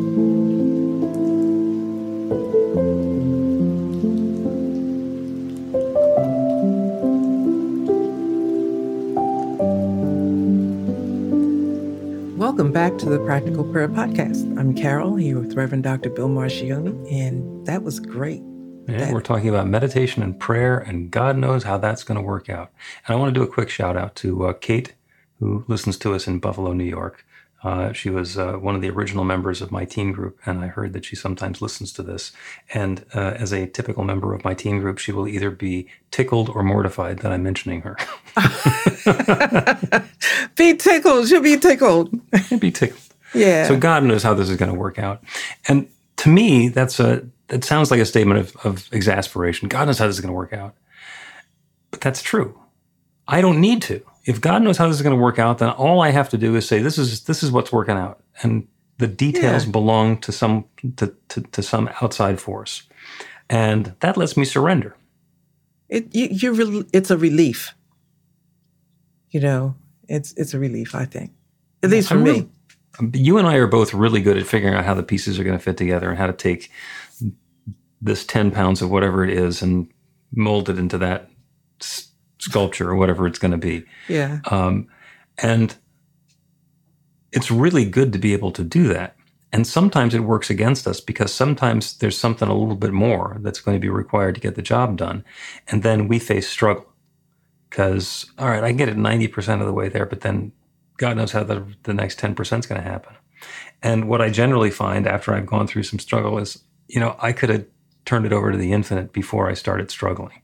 Welcome 12.51 12.73
back 12.73 12.97
to 12.97 13.05
the 13.05 13.17
Practical 13.19 13.63
Prayer 13.63 13.87
Podcast. 13.87 14.59
I'm 14.59 14.75
Carol 14.75 15.15
here 15.15 15.39
with 15.39 15.53
Reverend 15.53 15.85
Dr. 15.85 16.09
Bill 16.09 16.27
Marcioni, 16.27 17.09
and 17.09 17.65
that 17.65 17.83
was 17.83 18.01
great. 18.01 18.43
Yeah, 18.89 18.97
that, 18.97 19.13
we're 19.13 19.21
talking 19.21 19.47
about 19.47 19.67
meditation 19.67 20.21
and 20.21 20.37
prayer, 20.37 20.77
and 20.77 21.09
God 21.09 21.37
knows 21.37 21.63
how 21.63 21.77
that's 21.77 22.03
going 22.03 22.17
to 22.17 22.21
work 22.21 22.49
out. 22.49 22.73
And 23.07 23.15
I 23.15 23.17
want 23.17 23.33
to 23.33 23.39
do 23.39 23.41
a 23.41 23.47
quick 23.47 23.69
shout 23.69 23.95
out 23.95 24.15
to 24.17 24.47
uh, 24.47 24.51
Kate, 24.51 24.95
who 25.39 25.63
listens 25.69 25.97
to 25.99 26.13
us 26.13 26.27
in 26.27 26.39
Buffalo, 26.39 26.73
New 26.73 26.83
York. 26.83 27.25
Uh, 27.63 27.93
she 27.93 28.09
was 28.09 28.37
uh, 28.37 28.53
one 28.53 28.75
of 28.75 28.81
the 28.81 28.89
original 28.89 29.23
members 29.23 29.61
of 29.61 29.71
my 29.71 29.85
teen 29.85 30.11
group, 30.11 30.39
and 30.45 30.63
I 30.63 30.67
heard 30.67 30.93
that 30.93 31.05
she 31.05 31.15
sometimes 31.15 31.61
listens 31.61 31.93
to 31.93 32.03
this. 32.03 32.31
And 32.73 33.05
uh, 33.13 33.35
as 33.37 33.53
a 33.53 33.67
typical 33.67 34.03
member 34.03 34.33
of 34.33 34.43
my 34.43 34.55
teen 34.55 34.79
group, 34.79 34.97
she 34.97 35.11
will 35.11 35.27
either 35.27 35.51
be 35.51 35.87
tickled 36.09 36.49
or 36.49 36.63
mortified 36.63 37.19
that 37.19 37.31
I'm 37.31 37.43
mentioning 37.43 37.81
her. 37.81 37.97
be 40.55 40.75
tickled. 40.75 41.27
She'll 41.27 41.41
be 41.41 41.57
tickled. 41.57 42.09
be 42.59 42.71
tickled. 42.71 42.99
Yeah. 43.33 43.67
So 43.67 43.77
God 43.77 44.03
knows 44.03 44.23
how 44.23 44.33
this 44.33 44.49
is 44.49 44.57
going 44.57 44.71
to 44.71 44.77
work 44.77 44.97
out. 44.97 45.23
And 45.67 45.87
to 46.17 46.29
me, 46.29 46.69
that's 46.69 46.99
a 46.99 47.27
that 47.47 47.63
sounds 47.63 47.91
like 47.91 47.99
a 47.99 48.05
statement 48.05 48.39
of, 48.39 48.55
of 48.65 48.93
exasperation. 48.93 49.67
God 49.67 49.85
knows 49.85 49.99
how 49.99 50.07
this 50.07 50.15
is 50.15 50.21
going 50.21 50.29
to 50.29 50.37
work 50.37 50.53
out. 50.53 50.73
But 51.91 52.01
that's 52.01 52.21
true. 52.21 52.57
I 53.27 53.41
don't 53.41 53.59
need 53.59 53.81
to 53.83 54.01
if 54.25 54.39
God 54.39 54.61
knows 54.61 54.77
how 54.77 54.87
this 54.87 54.97
is 54.97 55.01
going 55.01 55.15
to 55.15 55.21
work 55.21 55.39
out, 55.39 55.57
then 55.57 55.69
all 55.69 56.01
I 56.01 56.11
have 56.11 56.29
to 56.29 56.37
do 56.37 56.55
is 56.55 56.67
say 56.67 56.79
this 56.79 56.97
is 56.97 57.23
this 57.23 57.43
is 57.43 57.51
what's 57.51 57.71
working 57.71 57.97
out, 57.97 58.21
and 58.43 58.67
the 58.97 59.07
details 59.07 59.65
yeah. 59.65 59.71
belong 59.71 60.17
to 60.19 60.31
some 60.31 60.65
to, 60.97 61.15
to, 61.29 61.41
to, 61.41 61.63
some 61.63 61.89
outside 62.01 62.39
force, 62.39 62.83
and 63.49 63.95
that 64.01 64.17
lets 64.17 64.37
me 64.37 64.45
surrender. 64.45 64.95
It 65.89 66.13
you, 66.13 66.53
are 66.53 66.85
it's 66.93 67.09
a 67.09 67.17
relief. 67.17 67.73
You 69.31 69.39
know, 69.39 69.75
it's 70.07 70.33
it's 70.33 70.53
a 70.53 70.59
relief. 70.59 70.93
I 70.93 71.05
think, 71.05 71.31
at 71.83 71.89
least 71.89 72.09
for 72.09 72.15
me. 72.15 72.47
Um, 72.99 73.11
you 73.15 73.37
and 73.37 73.47
I 73.47 73.55
are 73.55 73.67
both 73.67 73.93
really 73.93 74.21
good 74.21 74.37
at 74.37 74.45
figuring 74.45 74.75
out 74.75 74.83
how 74.83 74.93
the 74.93 75.03
pieces 75.03 75.39
are 75.39 75.45
going 75.45 75.57
to 75.57 75.63
fit 75.63 75.77
together 75.77 76.09
and 76.09 76.17
how 76.17 76.27
to 76.27 76.33
take 76.33 76.69
this 78.01 78.25
ten 78.25 78.51
pounds 78.51 78.81
of 78.81 78.91
whatever 78.91 79.23
it 79.23 79.31
is 79.31 79.61
and 79.61 79.89
mold 80.33 80.69
it 80.69 80.77
into 80.77 80.97
that 80.97 81.29
sculpture 82.41 82.89
or 82.89 82.95
whatever 82.95 83.27
it's 83.27 83.39
going 83.39 83.51
to 83.51 83.57
be. 83.57 83.83
Yeah. 84.07 84.39
Um, 84.49 84.87
and 85.37 85.75
it's 87.31 87.51
really 87.51 87.85
good 87.85 88.11
to 88.13 88.19
be 88.19 88.33
able 88.33 88.51
to 88.51 88.63
do 88.63 88.87
that. 88.89 89.15
And 89.53 89.67
sometimes 89.67 90.15
it 90.15 90.21
works 90.21 90.49
against 90.49 90.87
us 90.87 91.01
because 91.01 91.33
sometimes 91.33 91.97
there's 91.97 92.17
something 92.17 92.47
a 92.47 92.53
little 92.53 92.75
bit 92.75 92.93
more 92.93 93.37
that's 93.41 93.59
going 93.59 93.75
to 93.75 93.81
be 93.81 93.89
required 93.89 94.35
to 94.35 94.41
get 94.41 94.55
the 94.55 94.61
job 94.61 94.97
done. 94.97 95.25
And 95.67 95.83
then 95.83 96.07
we 96.07 96.19
face 96.19 96.47
struggle 96.47 96.93
because, 97.69 98.31
all 98.37 98.49
right, 98.49 98.63
I 98.63 98.71
get 98.71 98.89
it 98.89 98.97
90% 98.97 99.59
of 99.59 99.65
the 99.65 99.73
way 99.73 99.89
there, 99.89 100.05
but 100.05 100.21
then 100.21 100.53
God 100.97 101.17
knows 101.17 101.33
how 101.33 101.43
the, 101.43 101.65
the 101.83 101.93
next 101.93 102.19
10% 102.19 102.59
is 102.59 102.65
going 102.65 102.81
to 102.81 102.87
happen. 102.87 103.15
And 103.83 104.07
what 104.07 104.21
I 104.21 104.29
generally 104.29 104.71
find 104.71 105.05
after 105.05 105.33
I've 105.33 105.47
gone 105.47 105.67
through 105.67 105.83
some 105.83 105.99
struggle 105.99 106.37
is, 106.37 106.63
you 106.87 106.99
know, 106.99 107.15
I 107.19 107.33
could 107.33 107.49
have 107.49 107.65
turned 108.05 108.25
it 108.25 108.33
over 108.33 108.51
to 108.51 108.57
the 108.57 108.71
infinite 108.71 109.11
before 109.11 109.49
I 109.49 109.53
started 109.53 109.91
struggling 109.91 110.40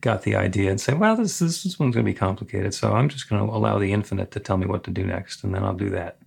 got 0.00 0.22
the 0.22 0.34
idea 0.34 0.70
and 0.70 0.80
say, 0.80 0.94
well, 0.94 1.16
this, 1.16 1.38
this, 1.38 1.62
this 1.62 1.78
one's 1.78 1.94
going 1.94 2.04
to 2.06 2.10
be 2.10 2.16
complicated. 2.16 2.74
So 2.74 2.92
I'm 2.92 3.08
just 3.08 3.28
going 3.28 3.46
to 3.46 3.52
allow 3.52 3.78
the 3.78 3.92
infinite 3.92 4.30
to 4.32 4.40
tell 4.40 4.56
me 4.56 4.66
what 4.66 4.84
to 4.84 4.90
do 4.90 5.04
next, 5.04 5.44
and 5.44 5.54
then 5.54 5.62
I'll 5.62 5.74
do 5.74 5.90
that. 5.90 6.18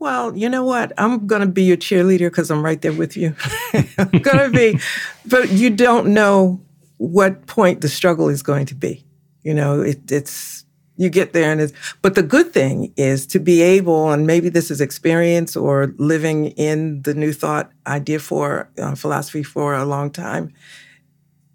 Well, 0.00 0.36
you 0.36 0.48
know 0.48 0.64
what? 0.64 0.92
I'm 0.98 1.26
going 1.26 1.40
to 1.40 1.46
be 1.46 1.62
your 1.62 1.76
cheerleader 1.76 2.28
because 2.30 2.50
I'm 2.50 2.64
right 2.64 2.82
there 2.82 2.92
with 2.92 3.16
you. 3.16 3.34
I'm 3.72 4.10
going 4.10 4.38
to 4.38 4.50
be, 4.50 4.78
but 5.24 5.50
you 5.50 5.70
don't 5.70 6.12
know 6.12 6.60
what 6.96 7.46
point 7.46 7.80
the 7.80 7.88
struggle 7.88 8.28
is 8.28 8.42
going 8.42 8.66
to 8.66 8.74
be. 8.74 9.06
You 9.42 9.54
know, 9.54 9.80
it, 9.80 10.10
it's, 10.10 10.64
you 10.96 11.10
get 11.10 11.32
there 11.32 11.50
and 11.50 11.60
it's, 11.60 11.72
but 12.02 12.16
the 12.16 12.22
good 12.22 12.52
thing 12.52 12.92
is 12.96 13.26
to 13.28 13.38
be 13.38 13.62
able, 13.62 14.10
and 14.10 14.26
maybe 14.26 14.48
this 14.48 14.70
is 14.70 14.80
experience 14.80 15.56
or 15.56 15.94
living 15.96 16.46
in 16.48 17.02
the 17.02 17.14
new 17.14 17.32
thought 17.32 17.70
idea 17.86 18.18
for 18.18 18.68
uh, 18.78 18.94
philosophy 18.94 19.42
for 19.42 19.74
a 19.74 19.84
long 19.84 20.10
time, 20.10 20.52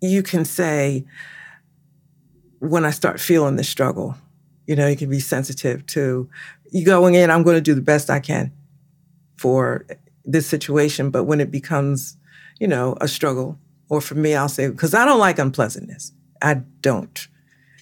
you 0.01 0.23
can 0.23 0.45
say, 0.45 1.05
when 2.59 2.85
I 2.85 2.91
start 2.91 3.19
feeling 3.19 3.55
the 3.55 3.63
struggle, 3.63 4.15
you 4.67 4.75
know, 4.75 4.88
you 4.88 4.95
can 4.95 5.09
be 5.09 5.19
sensitive 5.19 5.85
to 5.88 6.29
you 6.71 6.85
going 6.85 7.15
in, 7.15 7.31
I'm 7.31 7.43
going 7.43 7.57
to 7.57 7.62
do 7.62 7.73
the 7.73 7.81
best 7.81 8.09
I 8.09 8.19
can 8.19 8.51
for 9.38 9.85
this 10.25 10.45
situation. 10.45 11.09
But 11.09 11.23
when 11.23 11.41
it 11.41 11.51
becomes, 11.51 12.17
you 12.59 12.67
know, 12.67 12.95
a 13.01 13.07
struggle, 13.07 13.57
or 13.89 14.01
for 14.01 14.15
me, 14.15 14.35
I'll 14.35 14.49
say, 14.49 14.69
because 14.69 14.93
I 14.93 15.05
don't 15.05 15.19
like 15.19 15.39
unpleasantness. 15.39 16.12
I 16.41 16.55
don't. 16.81 17.27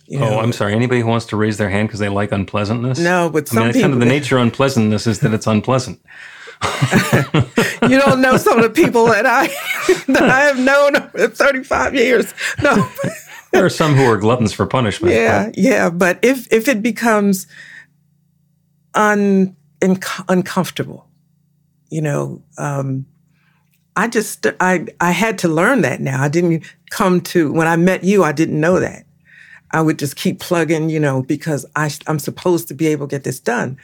You 0.07 0.19
oh, 0.19 0.21
know, 0.21 0.35
oh, 0.35 0.39
I'm 0.39 0.53
sorry. 0.53 0.73
Anybody 0.73 1.01
who 1.01 1.07
wants 1.07 1.25
to 1.27 1.35
raise 1.35 1.57
their 1.57 1.69
hand 1.69 1.89
because 1.89 1.99
they 1.99 2.07
like 2.07 2.31
unpleasantness? 2.31 2.99
No, 2.99 3.29
but 3.29 3.47
some 3.47 3.57
I 3.57 3.61
mean, 3.63 3.73
people. 3.73 3.81
Kind 3.89 3.93
of 3.93 3.99
the 3.99 4.05
nature 4.05 4.37
of 4.37 4.43
unpleasantness 4.43 5.05
is 5.05 5.19
that 5.19 5.33
it's 5.33 5.47
unpleasant. 5.47 6.01
you 7.83 7.99
don't 7.99 8.21
know 8.21 8.37
some 8.37 8.57
of 8.57 8.63
the 8.63 8.71
people 8.73 9.05
that 9.07 9.25
I 9.25 9.47
that 10.11 10.23
I 10.23 10.41
have 10.41 10.59
known 10.59 10.95
for 11.09 11.27
35 11.27 11.95
years. 11.95 12.33
No. 12.61 12.89
there 13.51 13.65
are 13.65 13.69
some 13.69 13.95
who 13.95 14.03
are 14.03 14.17
gluttons 14.17 14.53
for 14.53 14.65
punishment. 14.65 15.13
Yeah, 15.13 15.45
but. 15.45 15.57
yeah. 15.57 15.89
But 15.89 16.19
if 16.23 16.51
if 16.51 16.67
it 16.67 16.81
becomes 16.81 17.47
un, 18.93 19.55
in, 19.81 19.99
uncomfortable, 20.27 21.07
you 21.89 22.01
know, 22.01 22.41
um, 22.57 23.05
I 23.95 24.07
just 24.07 24.45
I 24.59 24.87
I 24.99 25.11
had 25.11 25.37
to 25.39 25.47
learn 25.47 25.81
that 25.81 26.01
now. 26.01 26.21
I 26.21 26.29
didn't 26.29 26.63
come 26.89 27.21
to 27.21 27.51
when 27.51 27.67
I 27.67 27.75
met 27.75 28.03
you. 28.03 28.23
I 28.23 28.31
didn't 28.31 28.59
know 28.59 28.79
that. 28.79 29.05
I 29.71 29.81
would 29.81 29.99
just 29.99 30.15
keep 30.15 30.39
plugging, 30.39 30.89
you 30.89 30.99
know, 30.99 31.21
because 31.21 31.65
I 31.75 31.91
I'm 32.07 32.19
supposed 32.19 32.67
to 32.69 32.73
be 32.73 32.87
able 32.87 33.07
to 33.07 33.11
get 33.11 33.23
this 33.23 33.39
done. 33.39 33.77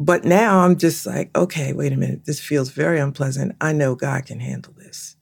But 0.00 0.24
now 0.24 0.60
I'm 0.60 0.76
just 0.76 1.04
like, 1.04 1.30
okay, 1.36 1.74
wait 1.74 1.92
a 1.92 1.96
minute. 1.96 2.24
This 2.24 2.40
feels 2.40 2.70
very 2.70 2.98
unpleasant. 2.98 3.54
I 3.60 3.74
know 3.74 3.94
God 3.94 4.24
can 4.24 4.40
handle 4.40 4.72
this. 4.78 5.14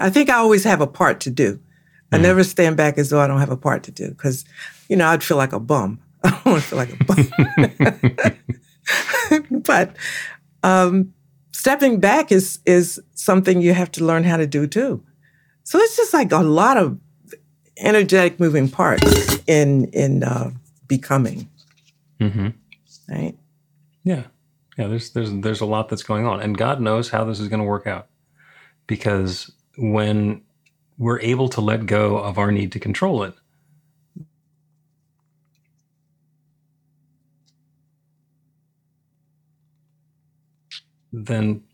I 0.00 0.10
think 0.10 0.28
I 0.28 0.34
always 0.34 0.64
have 0.64 0.80
a 0.80 0.88
part 0.88 1.20
to 1.20 1.30
do. 1.30 1.60
I 2.10 2.18
mm 2.18 2.22
never 2.22 2.44
stand 2.44 2.76
back 2.76 2.98
as 2.98 3.08
though 3.08 3.20
I 3.20 3.26
don't 3.26 3.38
have 3.40 3.50
a 3.50 3.56
part 3.56 3.84
to 3.84 3.90
do 3.90 4.08
because, 4.08 4.44
you 4.88 4.96
know, 4.96 5.06
I'd 5.06 5.22
feel 5.22 5.38
like 5.38 5.52
a 5.52 5.60
bum. 5.60 6.00
I 6.24 6.30
don't 6.30 6.44
want 6.44 6.62
to 6.62 6.68
feel 6.68 6.78
like 6.78 6.92
a 6.92 7.04
bum. 9.40 9.62
but 9.62 9.96
um, 10.62 11.14
stepping 11.52 12.00
back 12.00 12.32
is 12.32 12.58
is 12.66 13.00
something 13.14 13.62
you 13.62 13.72
have 13.72 13.90
to 13.92 14.04
learn 14.04 14.24
how 14.24 14.36
to 14.36 14.46
do 14.46 14.66
too. 14.66 15.02
So 15.62 15.78
it's 15.78 15.96
just 15.96 16.12
like 16.12 16.32
a 16.32 16.42
lot 16.42 16.76
of 16.76 16.98
energetic 17.78 18.40
moving 18.40 18.68
parts 18.68 19.38
in 19.46 19.86
in 19.86 20.22
uh, 20.24 20.50
becoming. 20.88 21.48
Mm-hmm. 22.20 22.48
Right. 23.08 23.36
Yeah. 24.04 24.24
Yeah. 24.76 24.88
There's 24.88 25.10
there's 25.10 25.32
there's 25.32 25.60
a 25.60 25.66
lot 25.66 25.88
that's 25.88 26.02
going 26.02 26.26
on, 26.26 26.40
and 26.40 26.56
God 26.56 26.80
knows 26.80 27.10
how 27.10 27.24
this 27.24 27.40
is 27.40 27.48
going 27.48 27.60
to 27.60 27.66
work 27.66 27.86
out, 27.86 28.08
because 28.86 29.52
when 29.76 30.42
we're 30.98 31.20
able 31.20 31.48
to 31.48 31.60
let 31.60 31.86
go 31.86 32.16
of 32.18 32.38
our 32.38 32.52
need 32.52 32.70
to 32.72 32.78
control 32.78 33.22
it. 33.24 33.34
Then, 41.12 41.64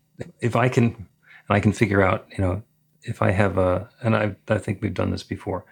if 0.41 0.55
I 0.55 0.67
can, 0.67 0.85
and 0.85 1.07
I 1.49 1.59
can 1.59 1.71
figure 1.71 2.01
out, 2.01 2.27
you 2.31 2.43
know, 2.43 2.63
if 3.03 3.21
I 3.21 3.31
have 3.31 3.57
a, 3.57 3.89
and 4.01 4.15
I, 4.15 4.35
I 4.49 4.57
think 4.57 4.81
we've 4.81 4.93
done 4.93 5.11
this 5.11 5.23
before, 5.23 5.63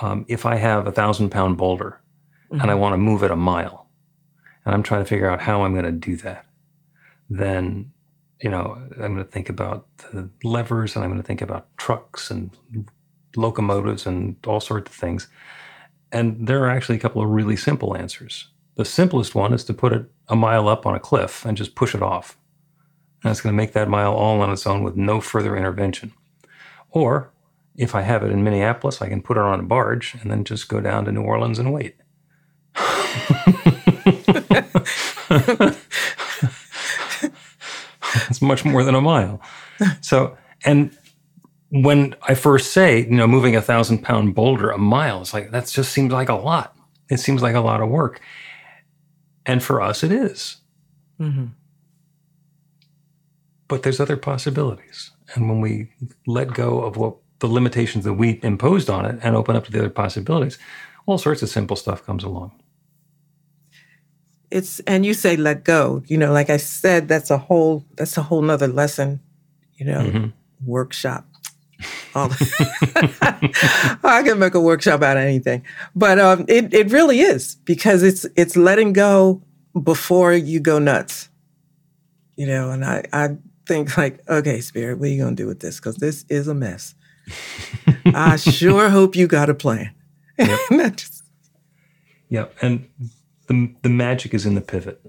um, 0.00 0.24
if 0.28 0.46
I 0.46 0.54
have 0.54 0.86
a 0.86 0.92
thousand 0.92 1.30
pound 1.30 1.58
boulder 1.58 2.00
mm-hmm. 2.46 2.60
and 2.60 2.70
I 2.70 2.74
mm-hmm. 2.74 2.80
want 2.80 2.92
to 2.94 2.98
move 2.98 3.22
it 3.22 3.30
a 3.30 3.36
mile, 3.36 3.79
and 4.64 4.74
I'm 4.74 4.82
trying 4.82 5.02
to 5.02 5.08
figure 5.08 5.30
out 5.30 5.40
how 5.40 5.62
I'm 5.62 5.72
going 5.72 5.84
to 5.84 5.92
do 5.92 6.16
that, 6.16 6.46
then 7.28 7.92
you 8.40 8.50
know, 8.50 8.78
I'm 8.92 9.14
going 9.14 9.16
to 9.16 9.24
think 9.24 9.48
about 9.48 9.86
the 10.12 10.30
levers 10.42 10.96
and 10.96 11.04
I'm 11.04 11.10
going 11.10 11.20
to 11.20 11.26
think 11.26 11.42
about 11.42 11.66
trucks 11.76 12.30
and 12.30 12.50
locomotives 13.36 14.06
and 14.06 14.36
all 14.46 14.60
sorts 14.60 14.90
of 14.90 14.96
things. 14.96 15.28
And 16.10 16.46
there 16.46 16.64
are 16.64 16.70
actually 16.70 16.96
a 16.96 17.00
couple 17.00 17.22
of 17.22 17.28
really 17.28 17.56
simple 17.56 17.96
answers. 17.96 18.48
The 18.76 18.84
simplest 18.84 19.34
one 19.34 19.52
is 19.52 19.64
to 19.64 19.74
put 19.74 19.92
it 19.92 20.06
a 20.28 20.36
mile 20.36 20.68
up 20.68 20.86
on 20.86 20.94
a 20.94 21.00
cliff 21.00 21.44
and 21.44 21.56
just 21.56 21.74
push 21.74 21.94
it 21.94 22.02
off. 22.02 22.38
And 23.22 23.30
it's 23.30 23.42
going 23.42 23.52
to 23.52 23.56
make 23.56 23.74
that 23.74 23.88
mile 23.88 24.14
all 24.14 24.40
on 24.40 24.50
its 24.50 24.66
own 24.66 24.82
with 24.82 24.96
no 24.96 25.20
further 25.20 25.54
intervention. 25.56 26.12
Or 26.90 27.32
if 27.76 27.94
I 27.94 28.00
have 28.02 28.22
it 28.22 28.32
in 28.32 28.42
Minneapolis, 28.42 29.02
I 29.02 29.08
can 29.08 29.22
put 29.22 29.36
it 29.36 29.42
on 29.42 29.60
a 29.60 29.64
barge 29.64 30.16
and 30.20 30.30
then 30.30 30.44
just 30.44 30.68
go 30.68 30.80
down 30.80 31.04
to 31.04 31.12
New 31.12 31.22
Orleans 31.22 31.58
and 31.58 31.72
wait. 31.72 31.96
it's 38.26 38.42
much 38.42 38.64
more 38.64 38.82
than 38.84 38.94
a 38.94 39.00
mile. 39.00 39.40
So, 40.00 40.36
and 40.64 40.96
when 41.70 42.16
I 42.22 42.34
first 42.34 42.72
say, 42.72 43.04
you 43.04 43.12
know, 43.12 43.26
moving 43.26 43.54
a 43.54 43.62
thousand 43.62 44.02
pound 44.02 44.34
boulder 44.34 44.70
a 44.70 44.78
mile, 44.78 45.20
it's 45.20 45.32
like, 45.32 45.52
that 45.52 45.68
just 45.68 45.92
seems 45.92 46.12
like 46.12 46.28
a 46.28 46.34
lot. 46.34 46.76
It 47.08 47.18
seems 47.18 47.42
like 47.42 47.54
a 47.54 47.60
lot 47.60 47.80
of 47.80 47.88
work. 47.88 48.20
And 49.46 49.62
for 49.62 49.80
us, 49.80 50.02
it 50.02 50.12
is. 50.12 50.56
Mm-hmm. 51.20 51.46
But 53.68 53.82
there's 53.84 54.00
other 54.00 54.16
possibilities. 54.16 55.12
And 55.34 55.48
when 55.48 55.60
we 55.60 55.92
let 56.26 56.52
go 56.52 56.82
of 56.82 56.96
what 56.96 57.16
the 57.38 57.46
limitations 57.46 58.04
that 58.04 58.14
we 58.14 58.40
imposed 58.42 58.90
on 58.90 59.06
it 59.06 59.18
and 59.22 59.36
open 59.36 59.54
up 59.56 59.64
to 59.66 59.72
the 59.72 59.78
other 59.78 59.90
possibilities, 59.90 60.58
all 61.06 61.18
sorts 61.18 61.42
of 61.42 61.48
simple 61.48 61.76
stuff 61.76 62.04
comes 62.04 62.24
along. 62.24 62.52
It's 64.50 64.80
and 64.80 65.06
you 65.06 65.14
say 65.14 65.36
let 65.36 65.64
go. 65.64 66.02
You 66.06 66.18
know, 66.18 66.32
like 66.32 66.50
I 66.50 66.56
said, 66.56 67.08
that's 67.08 67.30
a 67.30 67.38
whole 67.38 67.84
that's 67.96 68.16
a 68.16 68.22
whole 68.22 68.42
nother 68.42 68.68
lesson, 68.68 69.20
you 69.74 69.86
know, 69.86 70.00
mm-hmm. 70.00 70.26
workshop 70.64 71.26
I 72.14 72.28
can 74.24 74.38
make 74.38 74.54
a 74.54 74.60
workshop 74.60 75.02
out 75.02 75.16
of 75.16 75.22
anything, 75.22 75.64
but 75.94 76.18
um, 76.18 76.44
it 76.48 76.72
it 76.74 76.90
really 76.90 77.20
is 77.20 77.56
because 77.64 78.02
it's 78.02 78.26
it's 78.36 78.56
letting 78.56 78.92
go 78.92 79.42
before 79.80 80.34
you 80.34 80.60
go 80.60 80.78
nuts, 80.78 81.28
you 82.36 82.46
know. 82.46 82.70
And 82.70 82.84
I 82.84 83.04
I 83.12 83.36
think 83.66 83.96
like, 83.96 84.28
okay, 84.28 84.60
spirit, 84.60 84.98
what 84.98 85.06
are 85.06 85.12
you 85.12 85.22
gonna 85.22 85.36
do 85.36 85.46
with 85.46 85.60
this? 85.60 85.76
Because 85.76 85.96
this 85.96 86.24
is 86.28 86.48
a 86.48 86.54
mess. 86.54 86.94
I 88.06 88.36
sure 88.36 88.88
hope 88.88 89.14
you 89.14 89.26
got 89.26 89.48
a 89.48 89.54
plan. 89.54 89.94
Yep. 90.38 90.58
just... 90.96 91.22
yep. 92.28 92.56
And 92.60 92.88
the 93.50 93.74
the 93.82 93.88
magic 93.88 94.32
is 94.32 94.46
in 94.46 94.54
the 94.54 94.60
pivot. 94.60 95.04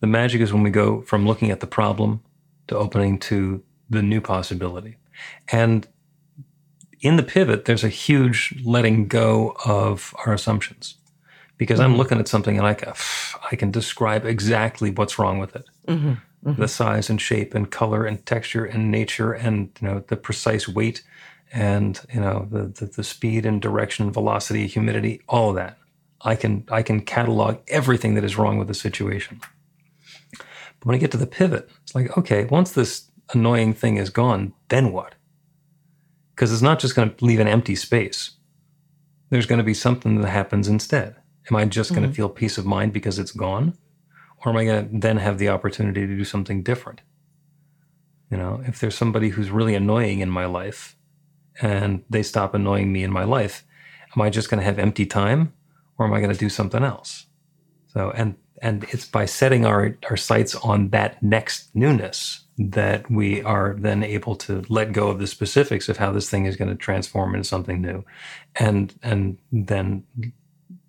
The 0.00 0.08
magic 0.08 0.40
is 0.40 0.52
when 0.52 0.64
we 0.64 0.70
go 0.70 1.02
from 1.02 1.24
looking 1.24 1.50
at 1.52 1.60
the 1.60 1.66
problem 1.68 2.20
to 2.66 2.76
opening 2.76 3.18
to 3.20 3.62
the 3.88 4.02
new 4.02 4.20
possibility. 4.20 4.96
And 5.52 5.86
in 7.00 7.16
the 7.16 7.22
pivot, 7.22 7.64
there's 7.64 7.84
a 7.84 7.88
huge 7.88 8.60
letting 8.64 9.06
go 9.06 9.56
of 9.64 10.14
our 10.26 10.32
assumptions 10.32 10.96
because. 11.56 11.78
I'm 11.78 11.96
looking 11.96 12.18
at 12.18 12.26
something 12.26 12.58
and 12.58 12.66
I 12.66 12.74
can, 12.74 12.92
I 13.52 13.54
can 13.54 13.70
describe 13.70 14.24
exactly 14.24 14.90
what's 14.90 15.16
wrong 15.16 15.38
with 15.38 15.54
it. 15.54 15.64
Mm-hmm. 15.86 16.14
Mm-hmm. 16.44 16.60
The 16.60 16.68
size 16.68 17.08
and 17.08 17.20
shape 17.20 17.54
and 17.54 17.70
color 17.70 18.04
and 18.04 18.24
texture 18.26 18.64
and 18.64 18.90
nature 18.90 19.32
and 19.32 19.70
you 19.80 19.88
know 19.88 20.04
the 20.08 20.16
precise 20.16 20.68
weight 20.68 21.02
and 21.52 22.00
you 22.12 22.20
know 22.20 22.48
the, 22.50 22.64
the, 22.66 22.86
the 22.86 23.04
speed 23.04 23.46
and 23.46 23.62
direction, 23.62 24.12
velocity, 24.12 24.66
humidity, 24.66 25.20
all 25.28 25.50
of 25.50 25.56
that. 25.56 25.77
I 26.22 26.34
can 26.34 26.64
I 26.70 26.82
can 26.82 27.00
catalog 27.00 27.58
everything 27.68 28.14
that 28.14 28.24
is 28.24 28.36
wrong 28.36 28.58
with 28.58 28.68
the 28.68 28.74
situation. 28.74 29.40
But 30.32 30.86
when 30.86 30.96
I 30.96 30.98
get 30.98 31.10
to 31.12 31.16
the 31.16 31.26
pivot, 31.26 31.70
it's 31.82 31.94
like 31.94 32.16
okay, 32.16 32.44
once 32.44 32.72
this 32.72 33.10
annoying 33.32 33.74
thing 33.74 33.96
is 33.96 34.10
gone, 34.10 34.52
then 34.68 34.92
what? 34.92 35.14
Because 36.34 36.52
it's 36.52 36.62
not 36.62 36.78
just 36.78 36.94
going 36.94 37.14
to 37.14 37.24
leave 37.24 37.40
an 37.40 37.48
empty 37.48 37.76
space. 37.76 38.32
There's 39.30 39.46
going 39.46 39.58
to 39.58 39.64
be 39.64 39.74
something 39.74 40.20
that 40.20 40.28
happens 40.28 40.68
instead. 40.68 41.16
Am 41.50 41.56
I 41.56 41.64
just 41.64 41.90
mm-hmm. 41.90 42.00
going 42.00 42.10
to 42.10 42.14
feel 42.14 42.28
peace 42.28 42.58
of 42.58 42.66
mind 42.66 42.92
because 42.92 43.18
it's 43.18 43.32
gone? 43.32 43.76
Or 44.38 44.50
am 44.50 44.56
I 44.56 44.64
going 44.64 44.88
to 44.88 44.98
then 44.98 45.16
have 45.18 45.38
the 45.38 45.48
opportunity 45.48 46.06
to 46.06 46.16
do 46.16 46.24
something 46.24 46.62
different? 46.62 47.00
You 48.30 48.36
know, 48.36 48.62
if 48.66 48.80
there's 48.80 48.94
somebody 48.94 49.30
who's 49.30 49.50
really 49.50 49.74
annoying 49.74 50.20
in 50.20 50.30
my 50.30 50.46
life 50.46 50.96
and 51.60 52.04
they 52.08 52.22
stop 52.22 52.54
annoying 52.54 52.92
me 52.92 53.02
in 53.02 53.10
my 53.10 53.24
life, 53.24 53.64
am 54.14 54.22
I 54.22 54.30
just 54.30 54.48
going 54.48 54.60
to 54.60 54.64
have 54.64 54.78
empty 54.78 55.06
time 55.06 55.52
or 55.98 56.06
am 56.06 56.12
I 56.12 56.20
going 56.20 56.32
to 56.32 56.38
do 56.38 56.48
something 56.48 56.82
else? 56.82 57.26
So, 57.88 58.10
and, 58.10 58.36
and 58.62 58.84
it's 58.90 59.06
by 59.06 59.24
setting 59.24 59.64
our, 59.64 59.96
our 60.08 60.16
sights 60.16 60.54
on 60.54 60.90
that 60.90 61.22
next 61.22 61.74
newness 61.74 62.44
that 62.58 63.08
we 63.10 63.40
are 63.42 63.76
then 63.78 64.02
able 64.02 64.34
to 64.34 64.64
let 64.68 64.92
go 64.92 65.08
of 65.08 65.18
the 65.18 65.26
specifics 65.26 65.88
of 65.88 65.96
how 65.96 66.10
this 66.10 66.28
thing 66.28 66.46
is 66.46 66.56
going 66.56 66.68
to 66.68 66.74
transform 66.74 67.34
into 67.34 67.46
something 67.46 67.80
new. 67.80 68.04
And 68.56 68.94
and 69.02 69.38
then 69.52 70.04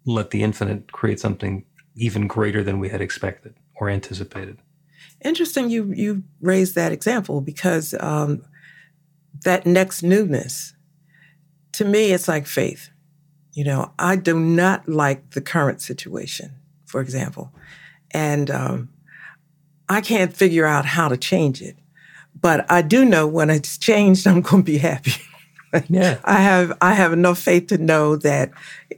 let 0.05 0.31
the 0.31 0.41
infinite 0.43 0.91
create 0.91 1.19
something 1.19 1.65
even 1.95 2.27
greater 2.27 2.63
than 2.63 2.79
we 2.79 2.89
had 2.89 3.01
expected 3.01 3.53
or 3.75 3.89
anticipated. 3.89 4.57
Interesting 5.23 5.69
you 5.69 5.91
you 5.93 6.23
raised 6.41 6.75
that 6.75 6.91
example 6.91 7.41
because 7.41 7.93
um, 7.99 8.43
that 9.43 9.65
next 9.65 10.01
newness 10.01 10.73
to 11.73 11.85
me 11.85 12.11
it's 12.11 12.27
like 12.27 12.47
faith 12.47 12.89
you 13.53 13.63
know 13.63 13.91
i 13.99 14.15
do 14.15 14.39
not 14.39 14.87
like 14.87 15.31
the 15.31 15.41
current 15.41 15.81
situation 15.81 16.51
for 16.85 17.01
example 17.01 17.51
and 18.11 18.49
um, 18.49 18.89
I 19.89 20.01
can't 20.01 20.35
figure 20.35 20.65
out 20.65 20.85
how 20.85 21.07
to 21.09 21.17
change 21.17 21.61
it. 21.61 21.75
But 22.39 22.71
I 22.71 22.83
do 22.83 23.03
know 23.03 23.27
when 23.27 23.49
it's 23.49 23.77
changed, 23.77 24.27
I'm 24.27 24.41
going 24.41 24.63
to 24.63 24.71
be 24.71 24.77
happy. 24.77 25.13
yeah. 25.89 26.19
I 26.23 26.39
have 26.41 26.77
I 26.81 26.93
have 26.93 27.13
enough 27.13 27.39
faith 27.39 27.67
to 27.67 27.77
know 27.77 28.15
that 28.17 28.51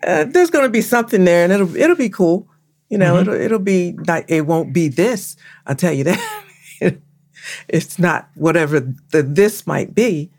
uh, 0.05 0.25
there's 0.25 0.49
going 0.49 0.65
to 0.65 0.69
be 0.69 0.81
something 0.81 1.25
there, 1.25 1.43
and 1.43 1.51
it'll 1.51 1.75
it'll 1.75 1.95
be 1.95 2.09
cool. 2.09 2.47
You 2.89 2.97
know, 2.97 3.15
mm-hmm. 3.15 3.21
it'll 3.21 3.41
it'll 3.41 3.59
be 3.59 3.93
like 4.07 4.25
it 4.29 4.41
won't 4.41 4.73
be 4.73 4.87
this. 4.87 5.35
I'll 5.65 5.75
tell 5.75 5.93
you 5.93 6.05
that. 6.05 6.43
it's 7.67 7.99
not 7.99 8.29
whatever 8.35 8.79
the 8.79 9.23
this 9.23 9.67
might 9.67 9.93
be. 9.93 10.31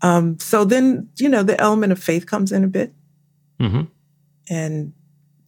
Um, 0.00 0.38
so 0.38 0.64
then 0.64 1.08
you 1.18 1.28
know 1.28 1.42
the 1.42 1.60
element 1.60 1.92
of 1.92 2.02
faith 2.02 2.26
comes 2.26 2.50
in 2.50 2.64
a 2.64 2.68
bit, 2.68 2.94
mm-hmm. 3.60 3.82
and 4.48 4.92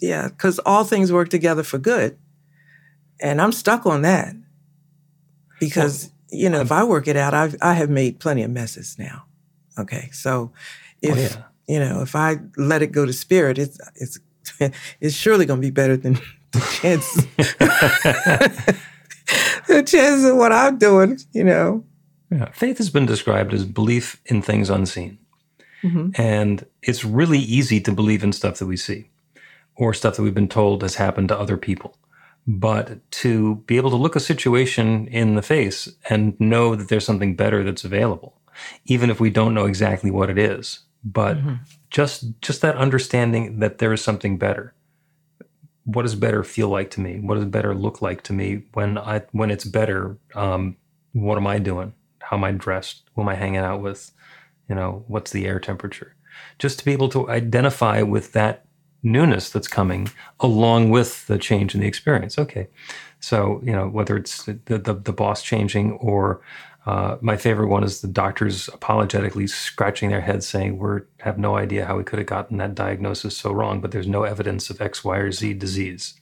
yeah, 0.01 0.29
because 0.29 0.59
all 0.61 0.85
things 0.85 1.13
work 1.13 1.29
together 1.29 1.63
for 1.63 1.79
good, 1.79 2.19
and 3.21 3.41
I'm 3.41 3.53
stuck 3.53 3.87
on 3.87 4.03
that 4.03 4.35
because 5.59 6.11
well, 6.31 6.41
you 6.41 6.51
know 6.51 6.61
if 6.61 6.73
I 6.73 6.85
work 6.85 7.09
it 7.09 7.17
out, 7.17 7.35
I've 7.35 7.57
I 7.63 7.75
have 7.75 7.91
made 7.91 8.21
plenty 8.21 8.43
of 8.43 8.51
messes 8.51 8.99
now. 8.99 9.25
Okay, 9.79 10.11
so 10.13 10.53
if 11.03 11.17
oh, 11.17 11.21
yeah. 11.21 11.43
you 11.75 11.81
know 11.81 12.03
if 12.03 12.15
I 12.15 12.39
let 12.57 12.83
it 12.83 12.93
go 12.93 13.07
to 13.07 13.13
spirit, 13.13 13.59
it's 13.59 13.79
it's 13.95 14.19
it's 15.01 15.15
surely 15.15 15.47
going 15.47 15.61
to 15.61 15.67
be 15.67 15.71
better 15.71 15.97
than 15.97 16.15
the 16.53 16.61
chances. 16.81 17.27
the 19.67 19.83
chances 19.83 20.25
of 20.25 20.37
what 20.37 20.53
I'm 20.53 20.79
doing, 20.79 21.19
you 21.33 21.45
know. 21.45 21.85
Yeah. 22.31 22.51
Faith 22.53 22.79
has 22.79 22.91
been 22.91 23.07
described 23.07 23.55
as 23.55 23.65
belief 23.65 24.21
in 24.27 24.43
things 24.43 24.69
unseen. 24.69 25.19
Mhm. 25.83 26.19
And 26.19 26.67
it's 26.87 27.05
really 27.05 27.41
easy 27.41 27.81
to 27.81 27.93
believe 27.93 28.25
in 28.25 28.33
stuff 28.33 28.59
that 28.59 28.67
we 28.67 28.77
see 28.77 29.11
or 29.75 29.93
stuff 29.93 30.17
that 30.17 30.23
we've 30.23 30.33
been 30.35 30.49
told 30.49 30.83
has 30.83 30.95
happened 30.95 31.29
to 31.29 31.39
other 31.39 31.59
people. 31.59 31.99
But 32.47 33.11
to 33.23 33.57
be 33.67 33.77
able 33.77 33.91
to 33.91 33.97
look 33.97 34.17
a 34.17 34.21
situation 34.21 35.09
in 35.09 35.35
the 35.35 35.43
face 35.43 35.89
and 36.09 36.39
know 36.41 36.77
that 36.77 36.89
there's 36.89 37.05
something 37.05 37.35
better 37.35 37.65
that's 37.65 37.85
available, 37.85 38.41
even 38.87 39.11
if 39.11 39.21
we 39.21 39.31
don't 39.31 39.53
know 39.53 39.67
exactly 39.67 40.13
what 40.13 40.31
it 40.31 40.39
is, 40.39 40.81
but 41.05 41.37
just 41.91 42.41
just 42.41 42.63
that 42.63 42.77
understanding 42.77 43.59
that 43.59 43.79
there 43.79 43.93
is 43.93 44.03
something 44.03 44.39
better. 44.39 44.75
What 45.85 46.03
does 46.03 46.15
better 46.15 46.45
feel 46.45 46.69
like 46.69 46.91
to 46.93 47.01
me? 47.01 47.19
What 47.21 47.35
does 47.35 47.45
better 47.47 47.75
look 47.75 48.01
like 48.01 48.23
to 48.25 48.33
me 48.33 48.63
when 48.75 48.97
I 48.97 49.23
when 49.33 49.51
it's 49.51 49.65
better? 49.65 50.17
Um, 50.35 50.77
what 51.13 51.39
am 51.39 51.47
I 51.49 51.59
doing? 51.59 51.95
How 52.21 52.37
am 52.37 52.45
I 52.45 52.53
dressed? 52.53 53.03
Who 53.15 53.23
am 53.23 53.29
I 53.29 53.35
hanging 53.35 53.59
out 53.59 53.83
with? 53.83 54.13
You 54.69 54.77
know, 54.77 55.05
what's 55.09 55.33
the 55.33 55.47
air 55.47 55.61
temperature? 55.61 56.16
Just 56.59 56.79
to 56.79 56.85
be 56.85 56.93
able 56.93 57.09
to 57.11 57.29
identify 57.29 58.03
with 58.03 58.33
that 58.33 58.67
newness 59.03 59.51
that's 59.51 59.69
coming 59.69 60.09
along 60.41 60.91
with 60.91 61.27
the 61.27 61.39
change 61.39 61.75
in 61.75 61.81
the 61.81 61.87
experience. 61.87 62.39
Okay. 62.39 62.69
So, 63.21 63.61
you 63.63 63.73
know, 63.73 63.89
whether 63.89 64.17
it's 64.17 64.45
the, 64.45 64.59
the, 64.65 64.95
the 64.95 65.13
boss 65.13 65.43
changing 65.43 65.93
or 65.93 66.43
uh, 66.87 67.17
my 67.21 67.37
favorite 67.37 67.67
one 67.67 67.83
is 67.83 68.01
the 68.01 68.09
doctors 68.09 68.69
apologetically 68.69 69.47
scratching 69.49 70.11
their 70.11 70.21
heads 70.21 70.47
saying, 70.47 70.79
we 70.79 71.01
have 71.21 71.37
no 71.37 71.57
idea 71.57 71.85
how 71.85 71.97
we 71.97 72.05
could 72.05 72.21
have 72.21 72.29
gotten 72.29 72.59
that 72.59 72.77
diagnosis 72.77 73.37
so 73.37 73.53
wrong, 73.53 73.81
but 73.81 73.91
there's 73.91 74.07
no 74.07 74.23
evidence 74.23 74.71
of 74.71 74.81
X, 74.81 75.03
Y, 75.03 75.17
or 75.17 75.33
Z 75.33 75.55
disease. 75.55 76.15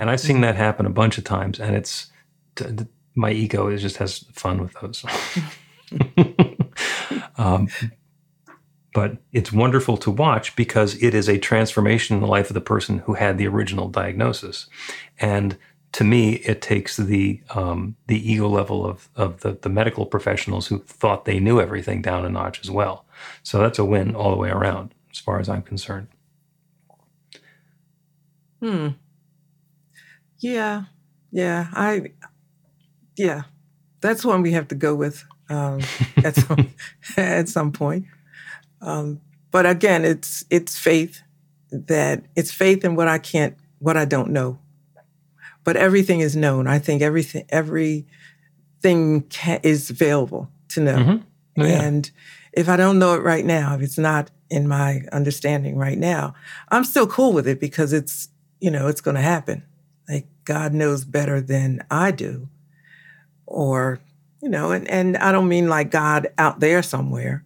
And 0.00 0.08
I've 0.08 0.20
seen 0.20 0.42
that 0.42 0.54
happen 0.54 0.86
a 0.86 0.90
bunch 0.90 1.18
of 1.18 1.24
times, 1.24 1.58
and 1.58 1.74
it's 1.74 2.12
t- 2.54 2.66
t- 2.66 2.86
my 3.16 3.32
ego 3.32 3.66
is 3.66 3.82
just 3.82 3.96
has 3.96 4.18
fun 4.32 4.62
with 4.62 4.74
those. 4.80 5.04
um, 7.36 7.68
but 8.96 9.18
it's 9.30 9.52
wonderful 9.52 9.98
to 9.98 10.10
watch 10.10 10.56
because 10.56 10.94
it 11.02 11.14
is 11.14 11.28
a 11.28 11.36
transformation 11.36 12.16
in 12.16 12.22
the 12.22 12.26
life 12.26 12.48
of 12.48 12.54
the 12.54 12.62
person 12.62 13.00
who 13.00 13.12
had 13.12 13.36
the 13.36 13.46
original 13.46 13.88
diagnosis, 13.88 14.68
and 15.20 15.58
to 15.92 16.02
me, 16.02 16.36
it 16.36 16.62
takes 16.62 16.96
the 16.96 17.42
um, 17.50 17.96
the 18.06 18.32
ego 18.32 18.48
level 18.48 18.86
of 18.86 19.10
of 19.14 19.40
the, 19.40 19.52
the 19.52 19.68
medical 19.68 20.06
professionals 20.06 20.68
who 20.68 20.78
thought 20.78 21.26
they 21.26 21.38
knew 21.38 21.60
everything 21.60 22.00
down 22.00 22.24
a 22.24 22.30
notch 22.30 22.58
as 22.62 22.70
well. 22.70 23.04
So 23.42 23.58
that's 23.58 23.78
a 23.78 23.84
win 23.84 24.14
all 24.14 24.30
the 24.30 24.38
way 24.38 24.48
around, 24.48 24.94
as 25.12 25.18
far 25.18 25.40
as 25.40 25.50
I'm 25.50 25.60
concerned. 25.60 26.08
Hmm. 28.62 28.88
Yeah. 30.38 30.84
Yeah. 31.30 31.66
I. 31.74 32.12
Yeah. 33.14 33.42
That's 34.00 34.24
one 34.24 34.40
we 34.40 34.52
have 34.52 34.68
to 34.68 34.74
go 34.74 34.94
with 34.94 35.22
um, 35.50 35.82
at 36.16 36.34
some 36.36 36.70
at 37.18 37.50
some 37.50 37.72
point. 37.72 38.06
Um, 38.80 39.20
but 39.50 39.66
again, 39.66 40.04
it's 40.04 40.44
it's 40.50 40.78
faith 40.78 41.22
that 41.70 42.24
it's 42.36 42.50
faith 42.52 42.84
in 42.84 42.94
what 42.96 43.08
I 43.08 43.18
can't, 43.18 43.56
what 43.78 43.96
I 43.96 44.04
don't 44.04 44.30
know. 44.30 44.58
But 45.64 45.76
everything 45.76 46.20
is 46.20 46.36
known. 46.36 46.66
I 46.66 46.78
think 46.78 47.02
everything 47.02 47.44
everything 47.48 48.06
ca- 49.30 49.60
is 49.62 49.90
available 49.90 50.48
to 50.68 50.80
know. 50.80 50.96
Mhm. 50.96 51.22
Oh, 51.58 51.64
yeah. 51.64 51.82
And 51.82 52.10
if 52.52 52.68
I 52.68 52.76
don't 52.76 52.98
know 52.98 53.14
it 53.14 53.22
right 53.22 53.44
now, 53.44 53.74
if 53.74 53.82
it's 53.82 53.98
not 53.98 54.30
in 54.50 54.68
my 54.68 55.02
understanding 55.12 55.76
right 55.76 55.98
now, 55.98 56.34
I'm 56.70 56.84
still 56.84 57.06
cool 57.06 57.32
with 57.32 57.48
it 57.48 57.58
because 57.60 57.92
it's, 57.92 58.28
you 58.60 58.70
know, 58.70 58.86
it's 58.88 59.00
going 59.00 59.16
to 59.16 59.20
happen. 59.22 59.62
Like 60.08 60.26
God 60.44 60.72
knows 60.72 61.04
better 61.04 61.40
than 61.40 61.82
I 61.90 62.10
do. 62.12 62.48
Or, 63.46 63.98
you 64.42 64.48
know, 64.48 64.70
and, 64.72 64.88
and 64.88 65.16
I 65.16 65.32
don't 65.32 65.48
mean 65.48 65.68
like 65.68 65.90
God 65.90 66.28
out 66.38 66.60
there 66.60 66.82
somewhere. 66.82 67.42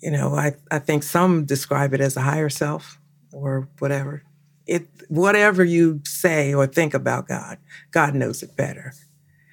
You 0.00 0.10
know, 0.10 0.34
I, 0.34 0.54
I 0.70 0.78
think 0.78 1.02
some 1.02 1.44
describe 1.44 1.94
it 1.94 2.00
as 2.00 2.16
a 2.16 2.20
higher 2.20 2.50
self 2.50 2.98
or 3.32 3.68
whatever. 3.78 4.22
It 4.66 4.88
whatever 5.08 5.64
you 5.64 6.00
say 6.04 6.54
or 6.54 6.66
think 6.66 6.94
about 6.94 7.28
God, 7.28 7.58
God 7.90 8.14
knows 8.14 8.42
it 8.42 8.56
better 8.56 8.92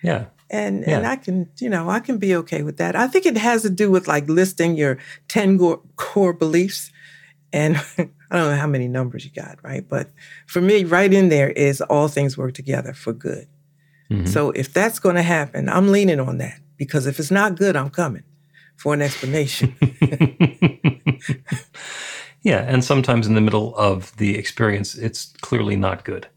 yeah. 0.02 0.26
and 0.50 0.84
and 0.84 1.06
I 1.06 1.16
can 1.16 1.50
you 1.60 1.70
know 1.70 1.90
I 1.90 2.00
can 2.00 2.18
be 2.18 2.36
okay 2.36 2.64
with 2.64 2.78
that. 2.78 2.96
I 2.96 3.08
think 3.08 3.26
it 3.26 3.38
has 3.38 3.62
to 3.62 3.70
do 3.70 3.92
with 3.92 4.08
like 4.08 4.28
listing 4.28 4.76
your 4.76 4.98
ten 5.28 5.58
go- 5.58 5.84
core 5.96 6.34
beliefs, 6.34 6.92
and 7.54 7.78
I 7.98 8.38
don't 8.38 8.50
know 8.52 8.58
how 8.58 8.68
many 8.68 8.88
numbers 8.88 9.26
you 9.26 9.32
got, 9.32 9.60
right? 9.64 9.88
But 9.88 10.10
for 10.48 10.62
me, 10.62 10.84
right 10.84 11.12
in 11.12 11.30
there 11.30 11.50
is 11.50 11.82
all 11.82 12.08
things 12.08 12.38
work 12.38 12.54
together 12.54 12.94
for 12.94 13.14
good. 13.14 13.48
Mhm. 14.10 14.28
So 14.28 14.52
if 14.52 14.74
that's 14.74 15.00
going 15.00 15.16
to 15.16 15.22
happen, 15.22 15.70
I'm 15.70 15.92
leaning 15.92 16.20
on 16.20 16.38
that 16.40 16.60
because 16.78 17.06
if 17.06 17.20
it's 17.20 17.32
not 17.32 17.56
good, 17.56 17.76
I'm 17.76 17.90
coming 17.90 18.24
for 18.82 18.96
an 18.96 19.02
explanation. 19.04 19.76
yeah, 22.42 22.66
and 22.68 22.84
sometimes 22.84 23.28
in 23.28 23.36
the 23.36 23.42
middle 23.42 23.76
of 23.76 24.18
the 24.18 24.40
experience, 24.40 24.96
it's 24.96 25.34
clearly 25.42 25.76
not 25.76 26.04
good. 26.04 26.28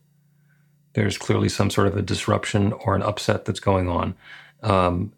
There's 0.92 1.16
clearly 1.16 1.48
some 1.48 1.70
sort 1.70 1.86
of 1.86 1.96
a 1.96 2.02
disruption 2.02 2.72
or 2.72 2.94
an 2.94 3.02
upset 3.02 3.46
that's 3.46 3.60
going 3.60 3.88
on, 3.88 4.14
um, 4.62 5.14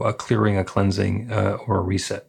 a 0.00 0.12
clearing, 0.12 0.56
a 0.56 0.62
cleansing, 0.62 1.32
uh, 1.32 1.58
or 1.66 1.78
a 1.78 1.82
reset. 1.82 2.28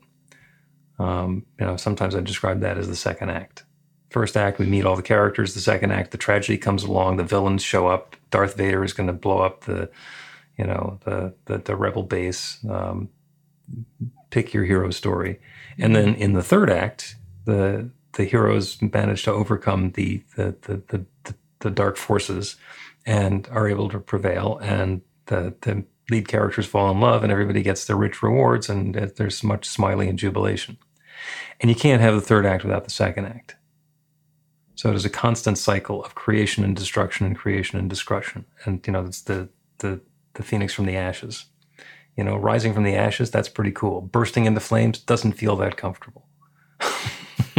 Um, 0.98 1.46
you 1.60 1.68
know, 1.68 1.78
sometimes 1.78 2.16
I 2.16 2.22
describe 2.22 2.62
that 2.62 2.80
as 2.80 2.88
the 2.88 2.96
second 2.96 3.30
act. 3.30 3.66
First 4.10 4.36
act, 4.36 4.58
we 4.58 4.66
meet 4.66 4.84
all 4.84 4.96
the 4.96 5.04
characters. 5.04 5.54
The 5.54 5.60
second 5.60 5.92
act, 5.92 6.10
the 6.10 6.18
tragedy 6.18 6.58
comes 6.58 6.84
along. 6.84 7.18
The 7.18 7.24
villains 7.24 7.62
show 7.62 7.86
up. 7.86 8.16
Darth 8.32 8.58
Vader 8.58 8.84
is 8.84 8.94
going 8.94 9.08
to 9.08 9.14
blow 9.14 9.42
up 9.42 9.66
the, 9.66 9.92
you 10.58 10.66
know, 10.66 10.98
the 11.06 11.36
the, 11.46 11.60
the 11.60 11.76
rebel 11.76 12.02
base. 12.02 12.58
Um, 12.68 13.10
pick 14.30 14.54
your 14.54 14.66
hero 14.66 14.90
story, 14.92 15.40
and 15.78 15.96
then 15.96 16.16
in 16.16 16.34
the 16.34 16.44
third 16.44 16.70
act, 16.70 17.16
the 17.46 17.90
the 18.14 18.26
heroes 18.26 18.82
manage 18.82 19.24
to 19.24 19.32
overcome 19.32 19.92
the 19.92 20.24
the 20.36 20.56
the 20.62 20.82
the, 20.88 21.06
the, 21.24 21.36
the 21.60 21.70
dark 21.70 21.98
forces 21.98 22.56
and 23.06 23.48
are 23.52 23.68
able 23.68 23.90
to 23.90 24.00
prevail, 24.00 24.60
and 24.62 25.02
the 25.28 25.54
the 25.62 25.86
lead 26.10 26.28
characters 26.28 26.66
fall 26.66 26.90
in 26.92 27.00
love, 27.00 27.24
and 27.24 27.32
everybody 27.32 27.62
gets 27.62 27.86
their 27.86 27.96
rich 27.96 28.24
rewards, 28.24 28.70
and 28.70 28.96
there's 28.96 29.44
much 29.44 29.68
smiling 29.68 30.10
and 30.10 30.20
jubilation. 30.20 30.78
And 31.60 31.70
you 31.70 31.76
can't 31.76 32.02
have 32.02 32.16
the 32.16 32.22
third 32.22 32.46
act 32.46 32.64
without 32.64 32.84
the 32.84 32.92
second 32.92 33.26
act. 33.26 33.56
So 34.76 34.90
it 34.90 34.96
is 34.96 35.06
a 35.06 35.10
constant 35.10 35.58
cycle 35.58 36.04
of 36.04 36.14
creation 36.14 36.64
and 36.64 36.76
destruction 36.76 37.26
and 37.26 37.36
creation 37.36 37.80
and 37.80 37.90
destruction. 37.90 38.46
And 38.64 38.86
you 38.86 38.94
know, 38.94 39.06
it's 39.06 39.22
the 39.22 39.50
the 39.80 40.02
the 40.34 40.44
phoenix 40.44 40.74
from 40.74 40.86
the 40.86 40.96
ashes. 40.96 41.46
You 42.18 42.24
know, 42.24 42.36
rising 42.36 42.74
from 42.74 42.84
the 42.84 42.96
ashes, 42.96 43.32
that's 43.32 43.48
pretty 43.50 43.72
cool. 43.72 44.02
Bursting 44.02 44.46
into 44.46 44.60
flames 44.60 45.00
doesn't 45.00 45.34
feel 45.34 45.56
that 45.58 45.78
comfortable. 45.78 46.26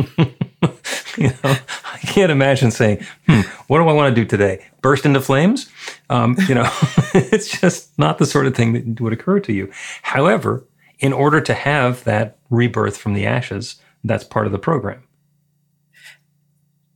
you 1.16 1.28
know, 1.28 1.36
I 1.44 1.98
can't 2.02 2.32
imagine 2.32 2.70
saying, 2.70 3.04
hmm, 3.26 3.40
what 3.68 3.78
do 3.78 3.88
I 3.88 3.92
want 3.92 4.14
to 4.14 4.20
do 4.20 4.26
today? 4.26 4.66
Burst 4.82 5.06
into 5.06 5.20
flames? 5.20 5.70
Um, 6.10 6.36
you 6.48 6.54
know, 6.54 6.68
it's 7.14 7.60
just 7.60 7.96
not 7.98 8.18
the 8.18 8.26
sort 8.26 8.46
of 8.46 8.54
thing 8.54 8.72
that 8.72 9.00
would 9.00 9.12
occur 9.12 9.40
to 9.40 9.52
you. 9.52 9.70
However, 10.02 10.66
in 10.98 11.12
order 11.12 11.40
to 11.40 11.54
have 11.54 12.02
that 12.04 12.38
rebirth 12.50 12.96
from 12.96 13.14
the 13.14 13.26
ashes, 13.26 13.76
that's 14.04 14.24
part 14.24 14.46
of 14.46 14.52
the 14.52 14.58
program. 14.58 15.02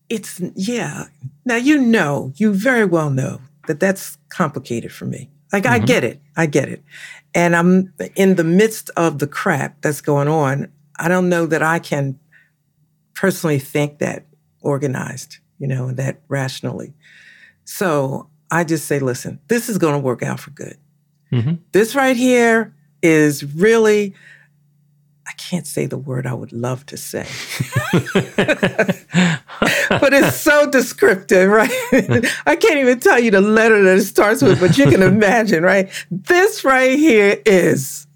it's 0.09 0.41
yeah. 0.55 1.05
Now 1.45 1.57
you 1.57 1.81
know, 1.81 2.33
you 2.37 2.53
very 2.53 2.85
well 2.85 3.11
know 3.11 3.41
that 3.67 3.81
that's 3.81 4.19
complicated 4.29 4.93
for 4.93 5.07
me. 5.07 5.31
Like 5.53 5.67
I 5.67 5.79
get 5.79 6.03
it, 6.05 6.21
I 6.37 6.47
get 6.47 6.69
it, 6.69 6.83
and 7.35 7.55
I'm 7.55 7.93
in 8.17 8.37
the 8.37 8.45
midst 8.45 8.91
of 8.97 9.19
the 9.19 9.27
crap 9.27 9.83
that's 9.83 10.01
going 10.01 10.29
on. 10.29 10.73
I 10.99 11.09
don't 11.09 11.29
know 11.29 11.47
that 11.47 11.63
I 11.63 11.79
can 11.79 12.19
personally 13.15 13.59
think 13.59 13.99
that 13.99 14.27
organized, 14.63 15.39
you 15.59 15.67
know, 15.67 15.89
and 15.89 15.97
that 15.99 16.21
rationally. 16.29 16.95
So 17.65 18.29
I 18.51 18.65
just 18.65 18.87
say, 18.87 18.99
listen, 18.99 19.41
this 19.49 19.69
is 19.69 19.79
going 19.79 19.95
to 19.95 19.99
work 19.99 20.23
out 20.23 20.41
for 20.41 20.51
good. 20.51 20.77
Mhm. 21.33 21.59
This 21.73 21.95
right 21.95 22.17
here 22.17 22.75
is 23.03 23.45
really. 23.55 24.15
I 25.27 25.33
can't 25.35 25.67
say 25.67 25.87
the 25.87 25.97
word 25.99 26.27
I 26.27 26.35
would 26.35 26.53
love 26.53 26.85
to 26.87 26.97
say. 26.97 27.27
but 29.89 30.13
it's 30.13 30.37
so 30.37 30.69
descriptive, 30.71 31.51
right? 31.51 31.71
I 32.47 32.57
can't 32.57 32.79
even 32.79 33.01
tell 33.01 33.19
you 33.19 33.31
the 33.31 33.41
letter 33.41 33.83
that 33.83 33.99
it 33.99 34.05
starts 34.05 34.43
with, 34.43 34.61
but 34.61 34.77
you 34.77 34.87
can 34.87 35.03
imagine, 35.03 35.63
right? 35.63 35.91
This 36.11 36.65
right 36.65 36.99
here 36.99 37.41
is. 37.47 38.07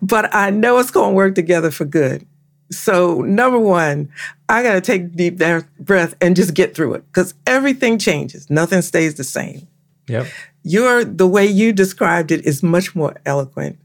But 0.00 0.34
I 0.34 0.50
know 0.50 0.78
it's 0.78 0.90
going 0.90 1.10
to 1.10 1.14
work 1.14 1.34
together 1.34 1.70
for 1.70 1.84
good. 1.84 2.26
So, 2.70 3.20
number 3.20 3.58
one, 3.58 4.10
I 4.48 4.62
got 4.62 4.74
to 4.74 4.80
take 4.80 5.02
a 5.02 5.06
deep 5.06 5.42
breath 5.78 6.14
and 6.20 6.34
just 6.34 6.54
get 6.54 6.74
through 6.74 6.94
it 6.94 7.04
because 7.06 7.34
everything 7.46 7.98
changes. 7.98 8.48
Nothing 8.48 8.82
stays 8.82 9.14
the 9.14 9.24
same. 9.24 9.68
Yep. 10.08 10.26
Your 10.62 11.04
the 11.04 11.26
way 11.26 11.46
you 11.46 11.72
described 11.72 12.30
it 12.30 12.46
is 12.46 12.62
much 12.62 12.94
more 12.94 13.16
eloquent. 13.26 13.78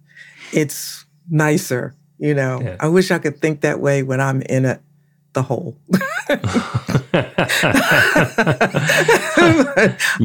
It's 0.54 1.06
nicer, 1.30 1.96
you 2.18 2.34
know. 2.34 2.62
Yeah. 2.62 2.78
I 2.80 2.88
wish 2.88 3.12
I 3.12 3.20
could 3.20 3.42
think 3.42 3.62
that 3.62 3.80
way 3.80 4.04
when 4.04 4.22
I'm 4.22 4.42
in 4.44 4.66
a 4.66 4.80
the 5.34 5.44
hole. 5.44 5.78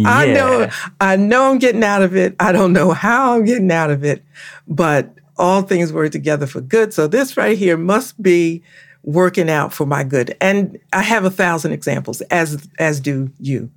I 0.04 0.32
know 0.34 0.68
I 1.00 1.16
know 1.16 1.50
I'm 1.50 1.58
getting 1.58 1.84
out 1.84 2.02
of 2.02 2.16
it. 2.16 2.34
I 2.40 2.52
don't 2.52 2.72
know 2.72 2.92
how 2.92 3.36
I'm 3.36 3.44
getting 3.44 3.70
out 3.70 3.90
of 3.90 4.04
it, 4.04 4.24
but 4.66 5.14
all 5.36 5.62
things 5.62 5.92
work 5.92 6.12
together 6.12 6.46
for 6.46 6.60
good. 6.60 6.92
So 6.92 7.06
this 7.06 7.36
right 7.36 7.56
here 7.56 7.76
must 7.76 8.20
be 8.20 8.62
working 9.02 9.50
out 9.50 9.72
for 9.72 9.86
my 9.86 10.04
good. 10.04 10.36
And 10.40 10.78
I 10.92 11.02
have 11.02 11.24
a 11.24 11.30
thousand 11.30 11.72
examples, 11.72 12.20
as 12.22 12.68
as 12.78 13.00
do 13.00 13.30
you. 13.38 13.70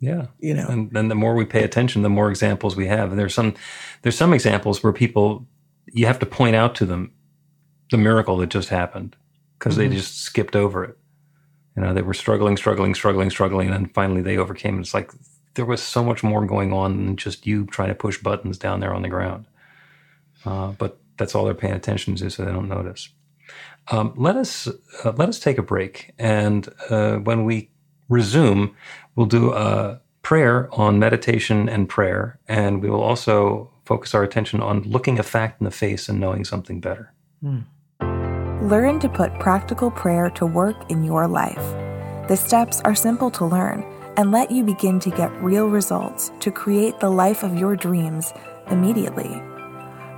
Yeah, 0.00 0.26
You 0.40 0.54
know. 0.54 0.66
and 0.66 0.90
then 0.90 1.06
the 1.06 1.14
more 1.14 1.36
we 1.36 1.44
pay 1.44 1.62
attention, 1.62 2.02
the 2.02 2.10
more 2.10 2.28
examples 2.28 2.74
we 2.74 2.88
have. 2.88 3.10
And 3.10 3.18
there's 3.18 3.34
some 3.34 3.54
there's 4.02 4.16
some 4.16 4.34
examples 4.34 4.82
where 4.82 4.92
people 4.92 5.46
you 5.92 6.06
have 6.06 6.18
to 6.18 6.26
point 6.26 6.56
out 6.56 6.74
to 6.76 6.86
them 6.86 7.12
the 7.92 7.98
miracle 7.98 8.36
that 8.38 8.48
just 8.48 8.68
happened 8.68 9.14
because 9.58 9.76
they 9.76 9.84
mm-hmm. 9.86 9.96
just 9.96 10.18
skipped 10.18 10.56
over 10.56 10.84
it. 10.84 10.98
You 11.76 11.82
know, 11.82 11.94
they 11.94 12.02
were 12.02 12.14
struggling, 12.14 12.56
struggling, 12.56 12.94
struggling, 12.94 13.30
struggling, 13.30 13.70
and 13.70 13.92
finally 13.94 14.20
they 14.20 14.36
overcame. 14.36 14.78
It's 14.80 14.94
like 14.94 15.10
there 15.54 15.64
was 15.64 15.82
so 15.82 16.04
much 16.04 16.22
more 16.22 16.44
going 16.46 16.72
on 16.72 16.96
than 16.96 17.16
just 17.16 17.46
you 17.46 17.66
trying 17.66 17.88
to 17.88 17.94
push 17.94 18.18
buttons 18.18 18.58
down 18.58 18.80
there 18.80 18.94
on 18.94 19.02
the 19.02 19.08
ground. 19.08 19.46
Uh, 20.44 20.68
but 20.72 20.98
that's 21.16 21.34
all 21.34 21.44
they're 21.44 21.54
paying 21.54 21.74
attention 21.74 22.14
to, 22.16 22.30
so 22.30 22.44
they 22.44 22.52
don't 22.52 22.68
notice. 22.68 23.08
Um, 23.90 24.12
let 24.16 24.36
us 24.36 24.68
uh, 25.04 25.12
let 25.16 25.28
us 25.28 25.38
take 25.40 25.58
a 25.58 25.62
break, 25.62 26.12
and 26.18 26.68
uh, 26.88 27.16
when 27.16 27.44
we 27.44 27.70
resume, 28.08 28.76
we'll 29.16 29.26
do 29.26 29.52
a 29.52 30.00
prayer 30.22 30.68
on 30.72 30.98
meditation 30.98 31.68
and 31.68 31.88
prayer, 31.88 32.38
and 32.46 32.82
we 32.82 32.88
will 32.88 33.02
also 33.02 33.70
focus 33.84 34.14
our 34.14 34.22
attention 34.22 34.60
on 34.60 34.82
looking 34.82 35.18
a 35.18 35.22
fact 35.22 35.60
in 35.60 35.64
the 35.64 35.70
face 35.70 36.08
and 36.08 36.20
knowing 36.20 36.44
something 36.44 36.80
better. 36.80 37.12
Learn 38.62 39.00
to 39.00 39.08
put 39.08 39.40
practical 39.40 39.90
prayer 39.90 40.30
to 40.30 40.46
work 40.46 40.76
in 40.88 41.02
your 41.02 41.26
life. 41.26 41.58
The 42.28 42.36
steps 42.36 42.80
are 42.84 42.94
simple 42.94 43.28
to 43.32 43.44
learn 43.44 43.82
and 44.16 44.30
let 44.30 44.52
you 44.52 44.62
begin 44.62 45.00
to 45.00 45.10
get 45.10 45.32
real 45.42 45.66
results 45.66 46.30
to 46.38 46.52
create 46.52 47.00
the 47.00 47.10
life 47.10 47.42
of 47.42 47.56
your 47.58 47.74
dreams 47.74 48.32
immediately. 48.70 49.42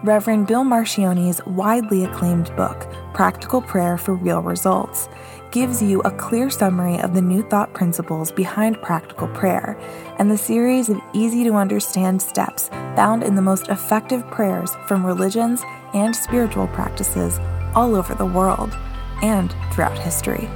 Reverend 0.03 0.47
Bill 0.47 0.63
Marchiony's 0.63 1.41
widely 1.47 2.05
acclaimed 2.05 2.55
book, 2.55 2.87
Practical 3.15 3.63
Prayer 3.63 3.97
for 3.97 4.13
Real 4.13 4.43
Results, 4.43 5.09
gives 5.51 5.81
you 5.81 6.03
a 6.03 6.11
clear 6.11 6.51
summary 6.51 6.99
of 6.99 7.15
the 7.15 7.23
new 7.23 7.43
thought 7.49 7.73
principles 7.73 8.31
behind 8.31 8.83
practical 8.83 9.29
prayer 9.29 9.79
and 10.19 10.31
the 10.31 10.37
series 10.37 10.91
of 10.91 11.01
easy 11.15 11.45
to 11.45 11.55
understand 11.55 12.21
steps 12.21 12.69
found 12.95 13.23
in 13.23 13.37
the 13.37 13.41
most 13.41 13.69
effective 13.69 14.27
prayers 14.31 14.75
from 14.87 15.07
religions 15.07 15.63
and 15.95 16.15
spiritual 16.15 16.67
practices 16.69 17.41
all 17.75 17.95
over 17.95 18.15
the 18.15 18.27
world 18.27 18.77
and 19.23 19.55
throughout 19.73 19.99
history. 19.99 20.49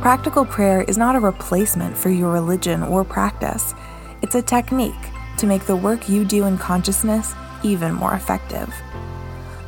Practical 0.00 0.44
prayer 0.44 0.82
is 0.82 0.98
not 0.98 1.16
a 1.16 1.20
replacement 1.20 1.96
for 1.96 2.10
your 2.10 2.30
religion 2.30 2.82
or 2.82 3.04
practice, 3.04 3.74
it's 4.22 4.34
a 4.34 4.42
technique 4.42 4.94
to 5.38 5.46
make 5.46 5.66
the 5.66 5.76
work 5.76 6.08
you 6.08 6.24
do 6.24 6.46
in 6.46 6.58
consciousness 6.58 7.34
even 7.62 7.92
more 7.92 8.14
effective. 8.14 8.72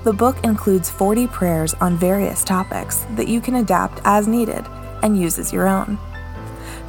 The 0.05 0.13
book 0.13 0.37
includes 0.45 0.89
40 0.89 1.27
prayers 1.27 1.75
on 1.75 1.99
various 1.99 2.45
topics 2.45 3.05
that 3.17 3.29
you 3.29 3.41
can 3.41 3.57
adapt 3.57 4.01
as 4.05 4.29
needed 4.29 4.65
and 5.03 5.19
use 5.19 5.39
as 5.39 5.53
your 5.53 5.69
own. 5.69 5.99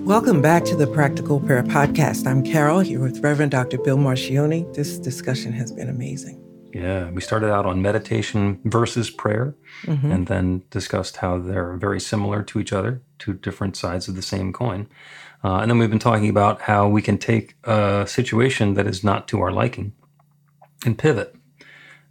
Welcome 0.05 0.43
back 0.43 0.65
to 0.67 0.77
the 0.77 0.87
Practical 0.87 1.41
Prayer 1.41 1.65
Podcast. 1.65 2.27
I'm 2.27 2.45
Carol 2.45 2.81
here 2.81 3.01
with 3.01 3.21
Reverend 3.21 3.51
Dr. 3.51 3.79
Bill 3.79 3.97
Marchiony. 3.97 4.73
This 4.75 4.99
discussion 4.99 5.53
has 5.53 5.73
been 5.73 5.89
amazing. 5.89 6.44
Yeah, 6.75 7.11
we 7.11 7.21
started 7.21 7.51
out 7.53 7.67
on 7.67 7.81
meditation 7.83 8.61
versus 8.65 9.09
prayer, 9.11 9.55
Mm-hmm. 9.87 10.11
and 10.13 10.27
then 10.27 10.63
discussed 10.71 11.19
how 11.19 11.39
they're 11.39 11.77
very 11.77 12.01
similar 12.01 12.43
to 12.45 12.59
each 12.59 12.73
other, 12.73 13.03
two 13.19 13.35
different 13.35 13.77
sides 13.77 14.09
of 14.09 14.15
the 14.15 14.23
same 14.23 14.53
coin. 14.53 14.87
Uh, 15.43 15.59
and 15.59 15.71
then 15.71 15.79
we've 15.79 15.91
been 15.91 15.99
talking 15.99 16.31
about 16.31 16.63
how 16.63 16.89
we 16.89 17.03
can 17.03 17.19
take 17.19 17.55
a 17.65 18.07
situation 18.09 18.75
that 18.75 18.87
is 18.87 19.05
not 19.05 19.29
to 19.29 19.41
our 19.43 19.53
liking 19.53 19.93
and 20.87 20.97
pivot. 20.97 21.35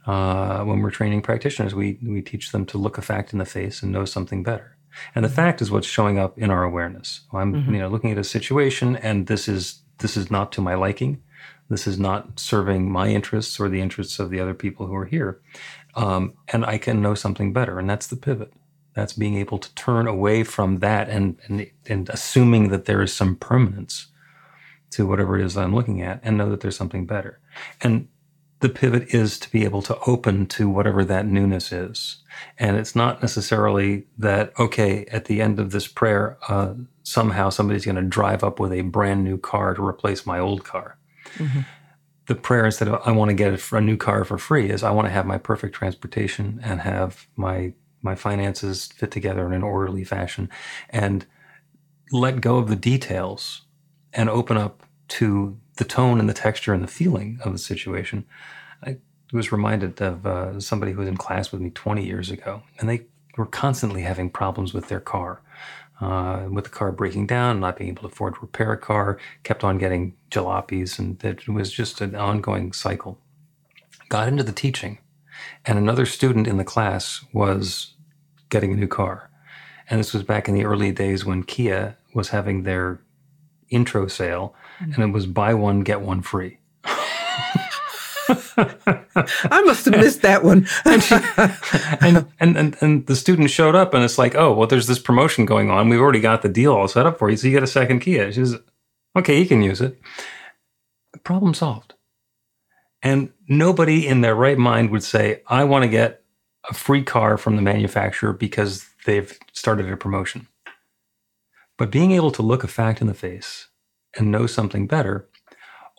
Uh, 0.06 0.63
when 0.65 0.82
we're 0.82 0.91
training 0.91 1.21
practitioners, 1.21 1.73
we 1.73 1.97
we 2.06 2.21
teach 2.21 2.52
them 2.52 2.65
to 2.65 2.78
look 2.78 2.97
a 2.97 3.02
fact 3.02 3.34
in 3.34 3.39
the 3.39 3.45
face 3.45 3.82
and 3.82 3.91
know 3.91 4.06
something 4.06 4.43
better. 4.43 4.78
And 5.15 5.26
the 5.26 5.30
fact 5.30 5.62
is 5.62 5.71
what's 5.71 5.88
showing 5.88 6.19
up 6.19 6.38
in 6.38 6.52
our 6.52 6.63
awareness. 6.63 7.21
I'm 7.34 7.73
you 7.73 7.80
know 7.80 7.88
looking 7.89 8.12
at 8.12 8.17
a 8.17 8.23
situation, 8.23 8.95
and 8.97 9.28
this 9.28 9.47
is 9.47 9.82
this 9.99 10.15
is 10.17 10.30
not 10.30 10.52
to 10.52 10.62
my 10.62 10.76
liking. 10.76 11.21
This 11.69 11.88
is 11.88 11.97
not 11.97 12.39
serving 12.39 12.91
my 12.91 13.08
interests 13.08 13.60
or 13.60 13.69
the 13.69 13.82
interests 13.82 14.19
of 14.19 14.30
the 14.30 14.39
other 14.39 14.54
people 14.54 14.88
who 14.88 14.95
are 14.95 15.06
here. 15.06 15.39
Um, 15.95 16.34
and 16.52 16.65
I 16.65 16.78
can 16.78 17.02
know 17.02 17.15
something 17.15 17.54
better. 17.54 17.80
And 17.80 17.89
that's 17.89 18.08
the 18.08 18.15
pivot. 18.15 18.54
That's 18.93 19.13
being 19.13 19.38
able 19.38 19.58
to 19.58 19.73
turn 19.76 20.08
away 20.08 20.43
from 20.43 20.80
that 20.80 21.10
and, 21.10 21.38
and, 21.47 21.69
and 21.88 22.10
assuming 22.10 22.69
that 22.69 22.86
there 22.86 23.02
is 23.02 23.13
some 23.13 23.36
permanence 23.36 24.08
to 24.91 25.08
whatever 25.08 25.39
it 25.39 25.45
is 25.45 25.58
I'm 25.58 25.73
looking 25.73 26.02
at 26.02 26.19
and 26.23 26.38
know 26.38 26.49
that 26.52 26.62
there's 26.62 26.78
something 26.78 27.06
better. 27.06 27.39
And 27.82 28.08
the 28.60 28.69
pivot 28.69 29.13
is 29.13 29.39
to 29.39 29.52
be 29.52 29.63
able 29.65 29.82
to 29.82 29.97
open 30.08 30.45
to 30.45 30.69
whatever 30.69 31.04
that 31.04 31.26
newness 31.26 31.71
is. 31.71 32.17
And 32.58 32.78
it's 32.78 32.95
not 32.95 33.21
necessarily 33.21 34.06
that, 34.17 34.54
okay, 34.60 35.06
at 35.06 35.26
the 35.26 35.41
end 35.41 35.60
of 35.60 35.71
this 35.71 35.88
prayer, 35.88 36.38
uh, 36.47 36.76
somehow 37.02 37.49
somebody's 37.49 37.86
going 37.86 37.95
to 37.95 38.04
drive 38.04 38.43
up 38.43 38.60
with 38.60 38.71
a 38.71 38.82
brand 38.82 39.23
new 39.23 39.38
car 39.38 39.73
to 39.73 39.86
replace 39.86 40.26
my 40.26 40.39
old 40.39 40.63
car 40.63 40.97
the 42.28 42.36
prayer 42.36 42.65
instead 42.65 42.88
of 42.88 43.02
I 43.06 43.12
want 43.12 43.30
to 43.30 43.36
get 43.36 43.54
a, 43.54 43.76
a 43.76 43.82
new 43.82 43.98
car 43.98 44.24
for 44.24 44.38
free 44.38 44.69
is 44.69 44.84
I 44.84 44.91
want 44.91 45.08
to 45.08 45.12
have 45.12 45.26
my 45.26 45.38
perfect 45.38 45.76
transportation 45.76 46.60
and 46.63 46.82
have 46.82 47.28
my 47.36 47.74
my 48.02 48.15
finances 48.15 48.88
fit 48.88 49.12
together 49.12 49.46
in 49.46 49.54
an 49.54 49.63
orderly 49.63 50.04
fashion 50.04 50.50
and 50.89 51.26
let 52.12 52.41
go 52.41 52.58
of 52.58 52.67
the 52.67 52.76
details 52.76 53.62
and 54.12 54.30
open 54.30 54.58
up 54.58 54.84
to 55.08 55.58
the 55.78 55.86
tone 55.86 56.19
and 56.19 56.30
the 56.30 56.34
texture 56.34 56.74
and 56.74 56.84
the 56.84 56.88
feeling 56.88 57.39
of 57.43 57.54
the 57.54 57.58
situation. 57.58 58.26
I 58.84 58.98
was 59.32 59.52
reminded 59.52 60.02
of 60.02 60.26
uh, 60.26 60.60
somebody 60.60 60.91
who 60.91 61.00
was 61.00 61.08
in 61.08 61.17
class 61.17 61.52
with 61.52 61.62
me 61.62 61.72
20 61.72 62.06
years 62.06 62.30
ago, 62.30 62.62
and 62.78 62.88
they 62.88 63.06
were 63.38 63.46
constantly 63.46 64.04
having 64.04 64.30
problems 64.30 64.74
with 64.74 64.89
their 64.89 65.00
car 65.00 65.41
uh, 66.01 66.47
with 66.49 66.65
the 66.65 66.69
car 66.69 66.91
breaking 66.91 67.27
down, 67.27 67.60
not 67.60 67.77
being 67.77 67.91
able 67.91 68.01
to 68.01 68.08
afford 68.08 68.36
to 68.36 68.41
repair 68.41 68.71
a 68.71 68.77
car, 68.77 69.17
kept 69.43 69.63
on 69.63 69.77
getting 69.77 70.15
jalopies, 70.32 70.99
and 70.99 71.23
it 71.23 71.47
was 71.47 71.71
just 71.71 72.01
an 72.01 72.15
ongoing 72.15 72.73
cycle. 72.73 73.19
Got 74.10 74.27
into 74.27 74.43
the 74.43 74.51
teaching, 74.51 74.99
and 75.65 75.77
another 75.77 76.06
student 76.06 76.47
in 76.47 76.58
the 76.58 76.63
class 76.63 77.25
was 77.34 77.93
getting 78.49 78.73
a 78.73 78.77
new 78.77 78.88
car. 78.88 79.29
And 79.89 79.99
this 79.99 80.13
was 80.13 80.23
back 80.23 80.47
in 80.47 80.56
the 80.56 80.65
early 80.65 80.91
days 80.91 81.25
when 81.25 81.43
Kia 81.43 81.97
was 82.13 82.29
having 82.29 82.63
their 82.63 83.01
intro 83.69 84.08
sale, 84.08 84.56
and 84.79 84.97
it 84.99 85.12
was 85.12 85.25
buy 85.25 85.53
one, 85.53 85.82
get 85.82 86.01
one 86.01 86.21
free. 86.21 86.60
I 88.58 89.62
must 89.66 89.86
have 89.86 89.96
missed 89.96 90.22
that 90.22 90.44
one. 90.44 90.68
and, 90.86 92.28
and 92.39 92.58
and 92.58 92.78
and 92.82 93.08
the 93.08 93.16
student 93.16 93.50
showed 93.50 93.76
up, 93.76 93.94
and 93.94 94.04
it's 94.04 94.18
like, 94.18 94.36
oh, 94.36 94.54
well, 94.54 94.68
there's 94.68 94.88
this 94.88 95.00
promotion 95.00 95.46
going 95.46 95.70
on. 95.70 95.89
We've 95.89 96.00
already 96.00 96.20
got 96.20 96.42
the 96.42 96.50
deal 96.50 96.74
all 96.74 96.88
set 96.88 97.06
up 97.06 97.20
for 97.20 97.30
you, 97.30 97.38
so 97.38 97.48
you 97.48 97.54
get 97.54 97.63
a 97.63 97.68
second 97.68 98.00
Kia. 98.00 98.32
She 98.32 98.46
says, 98.46 98.58
okay, 99.16 99.39
you 99.39 99.46
can 99.46 99.62
use 99.62 99.82
it. 99.82 100.00
Problem 101.23 101.54
solved. 101.54 101.94
And 103.02 103.32
nobody 103.48 104.08
in 104.08 104.21
their 104.21 104.36
right 104.36 104.58
mind 104.58 104.90
would 104.92 105.04
say, 105.04 105.42
I 105.48 105.63
want 105.65 105.84
to 105.84 105.90
get 105.90 106.23
a 106.69 106.73
free 106.73 107.04
car 107.04 107.38
from 107.38 107.56
the 107.56 107.62
manufacturer 107.62 108.34
because 108.34 108.86
they've 109.06 109.38
started 109.52 109.92
a 109.92 109.98
promotion. 109.98 110.48
But 111.77 111.92
being 111.92 112.12
able 112.12 112.32
to 112.32 112.42
look 112.42 112.63
a 112.63 112.67
fact 112.67 113.02
in 113.02 113.08
the 113.08 113.13
face 113.13 113.67
and 114.17 114.32
know 114.32 114.48
something 114.48 114.88
better 114.88 115.27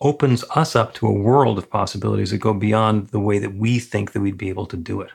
opens 0.01 0.45
us 0.55 0.75
up 0.77 0.95
to 0.95 1.07
a 1.07 1.13
world 1.13 1.59
of 1.59 1.71
possibilities 1.71 2.31
that 2.31 2.39
go 2.39 2.55
beyond 2.55 3.09
the 3.09 3.21
way 3.21 3.39
that 3.39 3.55
we 3.55 3.79
think 3.79 4.13
that 4.13 4.21
we'd 4.21 4.39
be 4.39 4.49
able 4.49 4.67
to 4.67 4.77
do 4.77 5.01
it. 5.01 5.11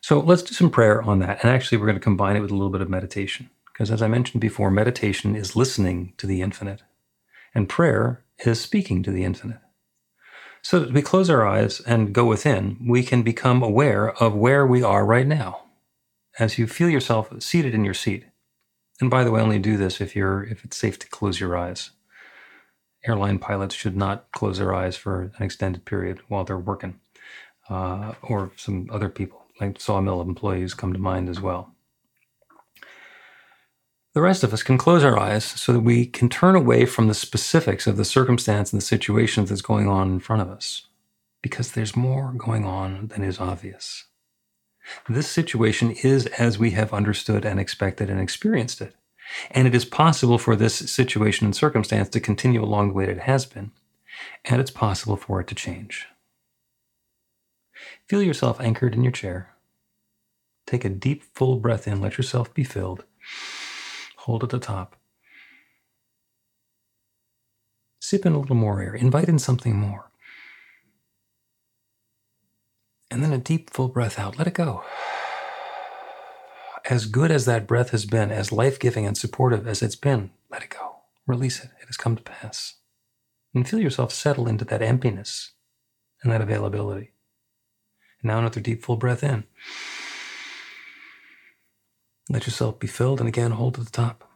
So 0.00 0.20
let's 0.20 0.42
do 0.42 0.54
some 0.54 0.70
prayer 0.70 1.02
on 1.02 1.18
that. 1.20 1.42
And 1.42 1.52
actually, 1.52 1.78
we're 1.78 1.86
going 1.86 1.98
to 1.98 2.00
combine 2.00 2.36
it 2.36 2.40
with 2.40 2.50
a 2.50 2.54
little 2.54 2.70
bit 2.70 2.80
of 2.80 2.90
meditation. 2.90 3.50
Because 3.72 3.90
as 3.90 4.02
I 4.02 4.08
mentioned 4.08 4.40
before, 4.40 4.70
meditation 4.70 5.34
is 5.34 5.56
listening 5.56 6.12
to 6.18 6.26
the 6.26 6.42
infinite, 6.42 6.82
and 7.54 7.68
prayer 7.68 8.24
is 8.44 8.60
speaking 8.60 9.02
to 9.02 9.10
the 9.10 9.24
infinite. 9.24 9.60
So 10.62 10.84
as 10.84 10.92
we 10.92 11.00
close 11.00 11.30
our 11.30 11.46
eyes 11.46 11.80
and 11.80 12.12
go 12.12 12.26
within, 12.26 12.76
we 12.86 13.02
can 13.02 13.22
become 13.22 13.62
aware 13.62 14.10
of 14.22 14.34
where 14.34 14.66
we 14.66 14.82
are 14.82 15.06
right 15.06 15.26
now. 15.26 15.62
As 16.38 16.58
you 16.58 16.66
feel 16.66 16.90
yourself 16.90 17.32
seated 17.42 17.74
in 17.74 17.84
your 17.84 17.94
seat, 17.94 18.26
And 19.00 19.10
by 19.10 19.24
the 19.24 19.30
way, 19.30 19.40
only 19.40 19.58
do 19.58 19.76
this 19.76 20.00
if 20.00 20.14
you're 20.14 20.44
if 20.44 20.64
it's 20.64 20.76
safe 20.76 20.98
to 20.98 21.08
close 21.08 21.40
your 21.40 21.56
eyes. 21.56 21.90
Airline 23.06 23.38
pilots 23.38 23.74
should 23.74 23.96
not 23.96 24.30
close 24.32 24.58
their 24.58 24.74
eyes 24.74 24.96
for 24.96 25.32
an 25.38 25.42
extended 25.42 25.84
period 25.84 26.20
while 26.28 26.44
they're 26.44 26.58
working, 26.58 27.00
uh, 27.68 28.14
or 28.22 28.52
some 28.56 28.88
other 28.90 29.08
people 29.08 29.42
like 29.60 29.80
sawmill 29.80 30.20
employees 30.20 30.74
come 30.74 30.92
to 30.92 30.98
mind 30.98 31.28
as 31.28 31.40
well. 31.40 31.74
The 34.12 34.22
rest 34.22 34.42
of 34.42 34.52
us 34.52 34.62
can 34.62 34.76
close 34.76 35.04
our 35.04 35.18
eyes 35.18 35.44
so 35.44 35.72
that 35.72 35.80
we 35.80 36.04
can 36.04 36.28
turn 36.28 36.56
away 36.56 36.84
from 36.84 37.06
the 37.06 37.14
specifics 37.14 37.86
of 37.86 37.96
the 37.96 38.04
circumstance 38.04 38.72
and 38.72 38.82
the 38.82 38.86
situation 38.86 39.44
that's 39.44 39.62
going 39.62 39.86
on 39.86 40.10
in 40.10 40.20
front 40.20 40.42
of 40.42 40.48
us, 40.48 40.88
because 41.42 41.72
there's 41.72 41.94
more 41.94 42.32
going 42.36 42.64
on 42.64 43.08
than 43.08 43.22
is 43.22 43.38
obvious. 43.38 44.06
This 45.08 45.28
situation 45.28 45.92
is 46.02 46.26
as 46.26 46.58
we 46.58 46.72
have 46.72 46.92
understood 46.92 47.44
and 47.44 47.60
expected 47.60 48.10
and 48.10 48.20
experienced 48.20 48.80
it. 48.80 48.96
And 49.50 49.66
it 49.66 49.74
is 49.74 49.84
possible 49.84 50.38
for 50.38 50.56
this 50.56 50.74
situation 50.74 51.46
and 51.46 51.54
circumstance 51.54 52.08
to 52.10 52.20
continue 52.20 52.62
along 52.62 52.88
the 52.88 52.94
way 52.94 53.06
that 53.06 53.16
it 53.16 53.22
has 53.22 53.46
been, 53.46 53.72
and 54.44 54.60
it's 54.60 54.70
possible 54.70 55.16
for 55.16 55.40
it 55.40 55.46
to 55.48 55.54
change. 55.54 56.06
Feel 58.08 58.22
yourself 58.22 58.60
anchored 58.60 58.94
in 58.94 59.02
your 59.02 59.12
chair. 59.12 59.54
Take 60.66 60.84
a 60.84 60.88
deep, 60.88 61.22
full 61.34 61.56
breath 61.56 61.88
in, 61.88 62.00
let 62.00 62.18
yourself 62.18 62.52
be 62.52 62.64
filled. 62.64 63.04
Hold 64.18 64.44
at 64.44 64.50
the 64.50 64.58
top. 64.58 64.96
Sip 68.00 68.26
in 68.26 68.32
a 68.32 68.38
little 68.38 68.56
more 68.56 68.80
air, 68.82 68.94
invite 68.94 69.28
in 69.28 69.38
something 69.38 69.76
more. 69.76 70.10
And 73.10 73.24
then 73.24 73.32
a 73.32 73.38
deep, 73.38 73.70
full 73.70 73.88
breath 73.88 74.18
out. 74.18 74.38
Let 74.38 74.46
it 74.46 74.54
go. 74.54 74.84
As 76.90 77.06
good 77.06 77.30
as 77.30 77.44
that 77.44 77.68
breath 77.68 77.90
has 77.90 78.04
been, 78.04 78.32
as 78.32 78.50
life 78.50 78.80
giving 78.80 79.06
and 79.06 79.16
supportive 79.16 79.68
as 79.68 79.80
it's 79.80 79.94
been, 79.94 80.32
let 80.50 80.64
it 80.64 80.70
go. 80.70 80.96
Release 81.24 81.62
it. 81.62 81.70
It 81.80 81.86
has 81.86 81.96
come 81.96 82.16
to 82.16 82.22
pass. 82.22 82.74
And 83.54 83.66
feel 83.66 83.78
yourself 83.78 84.12
settle 84.12 84.48
into 84.48 84.64
that 84.64 84.82
emptiness 84.82 85.52
and 86.24 86.32
that 86.32 86.40
availability. 86.40 87.12
And 88.20 88.30
now 88.30 88.40
another 88.40 88.60
deep, 88.60 88.82
full 88.82 88.96
breath 88.96 89.22
in. 89.22 89.44
Let 92.28 92.46
yourself 92.46 92.80
be 92.80 92.88
filled 92.88 93.20
and 93.20 93.28
again 93.28 93.52
hold 93.52 93.76
to 93.76 93.84
the 93.84 93.90
top. 93.90 94.28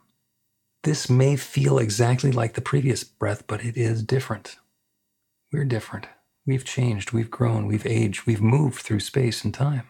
This 0.85 1.11
may 1.11 1.35
feel 1.35 1.79
exactly 1.79 2.31
like 2.31 2.55
the 2.55 2.61
previous 2.61 3.03
breath, 3.03 3.49
but 3.49 3.65
it 3.65 3.77
is 3.77 4.05
different. 4.05 4.59
We're 5.53 5.65
different. 5.65 6.07
We've 6.47 6.65
changed, 6.65 7.11
we've 7.11 7.33
grown, 7.33 7.67
we've 7.67 7.87
aged, 7.87 8.27
we've 8.27 8.41
moved 8.41 8.83
through 8.83 9.01
space 9.01 9.45
and 9.45 9.53
time. 9.53 9.89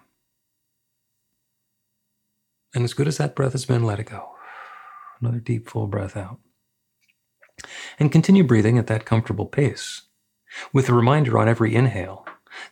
And 2.74 2.84
as 2.84 2.94
good 2.94 3.08
as 3.08 3.18
that 3.18 3.36
breath 3.36 3.52
has 3.52 3.64
been, 3.64 3.84
let 3.84 4.00
it 4.00 4.10
go. 4.10 4.30
Another 5.20 5.38
deep, 5.38 5.68
full 5.68 5.86
breath 5.86 6.16
out. 6.16 6.38
And 7.98 8.10
continue 8.10 8.42
breathing 8.42 8.78
at 8.78 8.88
that 8.88 9.04
comfortable 9.04 9.46
pace, 9.46 10.02
with 10.72 10.88
a 10.88 10.94
reminder 10.94 11.38
on 11.38 11.48
every 11.48 11.74
inhale 11.74 12.26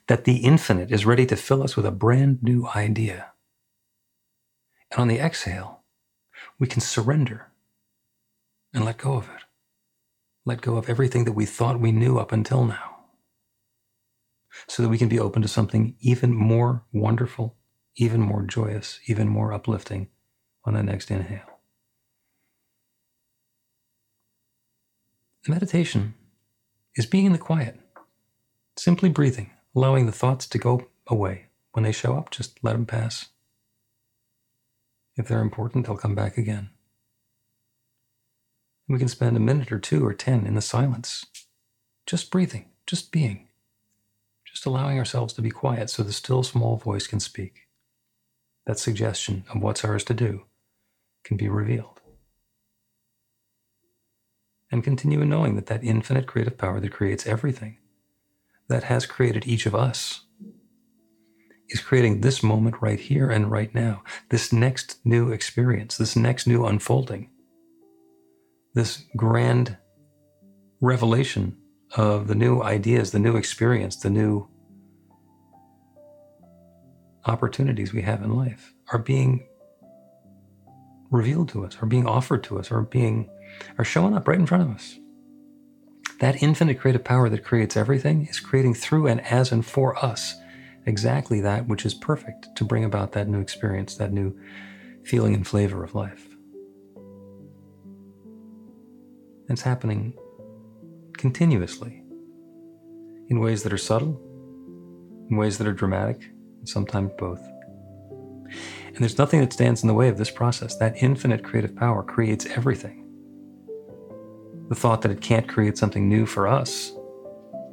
that 0.09 0.24
the 0.24 0.38
infinite 0.38 0.90
is 0.90 1.07
ready 1.07 1.24
to 1.26 1.36
fill 1.36 1.62
us 1.62 1.76
with 1.76 1.86
a 1.86 1.92
brand 1.92 2.42
new 2.42 2.66
idea. 2.74 3.32
And 4.90 5.00
on 5.00 5.09
the 5.09 5.18
exhale, 5.18 5.82
we 6.59 6.66
can 6.66 6.80
surrender 6.80 7.53
and 8.74 8.84
let 8.84 8.98
go 8.98 9.14
of 9.14 9.28
it. 9.28 9.42
Let 10.44 10.61
go 10.61 10.76
of 10.76 10.88
everything 10.88 11.24
that 11.24 11.32
we 11.32 11.46
thought 11.46 11.80
we 11.80 11.92
knew 11.92 12.18
up 12.18 12.32
until 12.32 12.64
now 12.64 12.96
so 14.66 14.82
that 14.82 14.88
we 14.88 14.98
can 14.98 15.09
be 15.09 15.18
open 15.18 15.42
to 15.42 15.48
something 15.48 15.94
even 16.00 16.34
more 16.34 16.84
wonderful, 16.92 17.57
even 17.97 18.20
more 18.20 18.43
joyous, 18.43 19.01
even 19.07 19.28
more 19.28 19.53
uplifting 19.53 20.09
on 20.64 20.74
the 20.74 20.82
next 20.82 21.11
inhale. 21.11 21.61
The 25.45 25.53
meditation 25.53 26.14
is 26.97 27.07
being 27.07 27.26
in 27.26 27.32
the 27.32 27.38
quiet, 27.38 27.80
simply 28.76 29.09
breathing, 29.09 29.51
allowing 29.74 30.07
the 30.07 30.12
thoughts 30.12 30.47
to 30.49 30.59
go 30.59 30.88
away. 31.07 31.47
When 31.72 31.84
they 31.84 31.93
show 31.93 32.16
up, 32.16 32.30
just 32.30 32.59
let 32.62 32.72
them 32.72 32.86
pass. 32.86 33.28
If 35.16 35.26
they're 35.28 35.40
important, 35.40 35.86
they'll 35.86 35.97
come 35.97 36.14
back 36.14 36.36
again. 36.36 36.70
We 38.88 38.99
can 38.99 39.09
spend 39.09 39.36
a 39.36 39.40
minute 39.40 39.72
or 39.72 39.78
two 39.78 40.05
or 40.05 40.12
ten 40.12 40.47
in 40.47 40.55
the 40.55 40.61
silence, 40.61 41.26
just 42.07 42.30
breathing, 42.30 42.66
just 42.86 43.11
being 43.11 43.49
just 44.53 44.66
allowing 44.66 44.99
ourselves 44.99 45.32
to 45.32 45.43
be 45.43 45.51
quiet 45.51 45.88
so 45.88 46.03
the 46.03 46.12
still 46.12 46.43
small 46.43 46.76
voice 46.76 47.07
can 47.07 47.20
speak. 47.20 47.61
That 48.66 48.78
suggestion 48.78 49.44
of 49.52 49.60
what's 49.60 49.84
ours 49.84 50.04
to 50.04 50.14
do 50.14 50.42
can 51.24 51.36
be 51.36 51.48
revealed. 51.48 52.00
And 54.70 54.82
continue 54.82 55.20
in 55.20 55.28
knowing 55.28 55.56
that 55.56 55.66
that 55.66 55.84
infinite 55.84 56.26
creative 56.26 56.56
power 56.56 56.80
that 56.80 56.92
creates 56.92 57.26
everything, 57.26 57.78
that 58.68 58.84
has 58.84 59.04
created 59.04 59.46
each 59.46 59.66
of 59.66 59.74
us, 59.74 60.24
is 61.68 61.80
creating 61.80 62.20
this 62.20 62.42
moment 62.42 62.76
right 62.80 63.00
here 63.00 63.30
and 63.30 63.50
right 63.50 63.74
now, 63.74 64.02
this 64.30 64.52
next 64.52 64.98
new 65.04 65.30
experience, 65.30 65.96
this 65.96 66.16
next 66.16 66.46
new 66.46 66.64
unfolding, 66.64 67.30
this 68.74 69.04
grand 69.16 69.76
revelation 70.80 71.56
of 71.96 72.26
the 72.26 72.34
new 72.34 72.62
ideas, 72.62 73.10
the 73.10 73.18
new 73.18 73.36
experience, 73.36 73.96
the 73.96 74.10
new 74.10 74.48
opportunities 77.25 77.93
we 77.93 78.03
have 78.03 78.23
in 78.23 78.35
life 78.35 78.75
are 78.93 78.99
being 78.99 79.47
revealed 81.11 81.49
to 81.51 81.64
us, 81.64 81.77
are 81.81 81.87
being 81.87 82.07
offered 82.07 82.43
to 82.45 82.59
us, 82.59 82.70
are 82.70 82.83
being 82.83 83.29
are 83.79 83.85
showing 83.85 84.14
up 84.14 84.27
right 84.27 84.39
in 84.39 84.47
front 84.47 84.62
of 84.62 84.70
us. 84.75 84.99
That 86.20 86.43
infinite 86.43 86.81
creative 86.81 87.05
power 87.05 87.29
that 87.29 87.45
creates 87.45 87.77
everything 87.77 88.27
is 88.27 88.41
creating 88.41 88.75
through 88.75 89.09
and 89.09 89.20
as 89.23 89.53
and 89.53 89.64
for 89.64 90.03
us 90.03 90.37
exactly 90.87 91.41
that 91.41 91.68
which 91.68 91.85
is 91.85 91.95
perfect 91.95 92.49
to 92.57 92.64
bring 92.64 92.85
about 92.85 93.12
that 93.12 93.29
new 93.29 93.41
experience, 93.41 93.97
that 93.97 94.12
new 94.12 94.37
feeling 95.05 95.35
and 95.35 95.47
flavor 95.47 95.85
of 95.85 95.95
life. 95.95 96.29
It's 99.49 99.62
happening 99.62 100.14
continuously 101.18 102.03
in 103.29 103.39
ways 103.39 103.62
that 103.64 103.73
are 103.73 103.79
subtle, 103.79 104.20
in 105.31 105.37
ways 105.37 105.59
that 105.59 105.66
are 105.66 105.73
dramatic, 105.73 106.31
sometimes 106.64 107.10
both. 107.18 107.40
And 108.86 108.98
there's 108.98 109.18
nothing 109.18 109.40
that 109.40 109.52
stands 109.52 109.82
in 109.82 109.88
the 109.88 109.94
way 109.94 110.08
of 110.08 110.18
this 110.18 110.30
process. 110.30 110.76
That 110.76 111.02
infinite 111.02 111.42
creative 111.42 111.74
power 111.74 112.02
creates 112.02 112.46
everything. 112.46 112.98
The 114.68 114.74
thought 114.74 115.02
that 115.02 115.12
it 115.12 115.20
can't 115.20 115.48
create 115.48 115.78
something 115.78 116.08
new 116.08 116.26
for 116.26 116.46
us, 116.46 116.92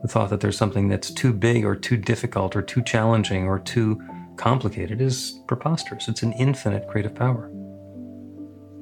the 0.02 0.08
thought 0.08 0.30
that 0.30 0.40
there's 0.40 0.58
something 0.58 0.88
that's 0.88 1.12
too 1.12 1.34
big 1.34 1.66
or 1.66 1.76
too 1.76 1.98
difficult 1.98 2.56
or 2.56 2.62
too 2.62 2.82
challenging 2.84 3.48
or 3.48 3.60
too 3.60 4.02
complicated 4.38 5.02
is 5.02 5.40
preposterous. 5.48 6.08
It's 6.08 6.24
an 6.24 6.34
infinite 6.34 6.88
creative 6.88 7.14
power. 7.14 7.52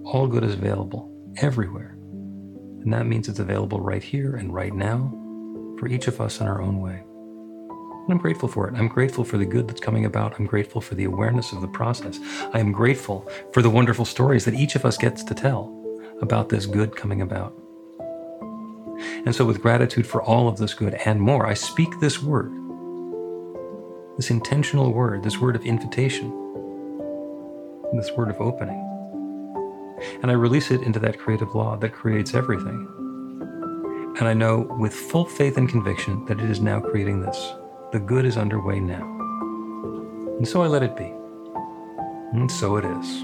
All 0.06 0.28
good 0.28 0.44
is 0.44 0.54
available 0.54 1.12
everywhere. 1.38 1.98
And 2.84 2.94
that 2.94 3.08
means 3.08 3.28
it's 3.28 3.40
available 3.40 3.82
right 3.82 4.04
here 4.04 4.36
and 4.36 4.54
right 4.54 4.74
now 4.74 5.12
for 5.80 5.88
each 5.88 6.08
of 6.08 6.22
us 6.22 6.40
in 6.40 6.48
our 6.48 6.62
own 6.62 6.80
way. 6.82 7.04
And 8.08 8.14
I'm 8.14 8.22
grateful 8.22 8.48
for 8.48 8.70
it. 8.70 8.76
I'm 8.76 8.88
grateful 8.88 9.26
for 9.26 9.38
the 9.38 9.46
good 9.46 9.68
that's 9.68 9.82
coming 9.82 10.06
about. 10.06 10.40
I'm 10.40 10.46
grateful 10.46 10.80
for 10.80 10.96
the 10.96 11.04
awareness 11.04 11.52
of 11.52 11.60
the 11.60 11.68
process. 11.68 12.18
I 12.54 12.60
am 12.60 12.72
grateful 12.72 13.30
for 13.52 13.62
the 13.62 13.70
wonderful 13.70 14.06
stories 14.06 14.46
that 14.46 14.54
each 14.54 14.76
of 14.76 14.86
us 14.86 14.96
gets 14.96 15.26
to 15.26 15.34
tell 15.34 15.74
about 16.22 16.48
this 16.48 16.66
good 16.66 16.96
coming 16.96 17.22
about. 17.22 17.54
And 19.26 19.36
so, 19.36 19.44
with 19.44 19.62
gratitude 19.62 20.08
for 20.08 20.24
all 20.24 20.48
of 20.48 20.58
this 20.58 20.74
good 20.74 20.94
and 20.94 21.20
more, 21.20 21.46
I 21.46 21.54
speak 21.54 22.00
this 22.00 22.24
word, 22.24 22.50
this 24.16 24.30
intentional 24.30 24.94
word, 24.94 25.22
this 25.22 25.38
word 25.38 25.58
of 25.58 25.66
invitation, 25.66 26.30
this 27.94 28.10
word 28.14 28.30
of 28.30 28.40
opening. 28.40 28.82
And 30.22 30.32
I 30.32 30.36
release 30.36 30.72
it 30.72 30.82
into 30.82 31.00
that 31.00 31.20
creative 31.20 31.54
law 31.56 31.76
that 31.76 31.92
creates 31.92 32.34
everything. 32.34 32.88
And 34.18 34.30
I 34.30 34.34
know 34.34 34.62
with 34.80 34.94
full 34.94 35.26
faith 35.26 35.58
and 35.58 35.68
conviction 35.68 36.24
that 36.28 36.40
it 36.40 36.50
is 36.50 36.62
now 36.62 36.80
creating 36.80 37.20
this. 37.20 37.54
The 37.94 38.00
good 38.00 38.26
is 38.26 38.36
underway 38.36 38.82
now. 38.82 39.02
And 40.38 40.46
so 40.46 40.62
I 40.62 40.68
let 40.68 40.84
it 40.84 40.98
be. 40.98 41.06
And 42.34 42.52
so 42.52 42.76
it 42.76 42.84
is. 42.84 43.24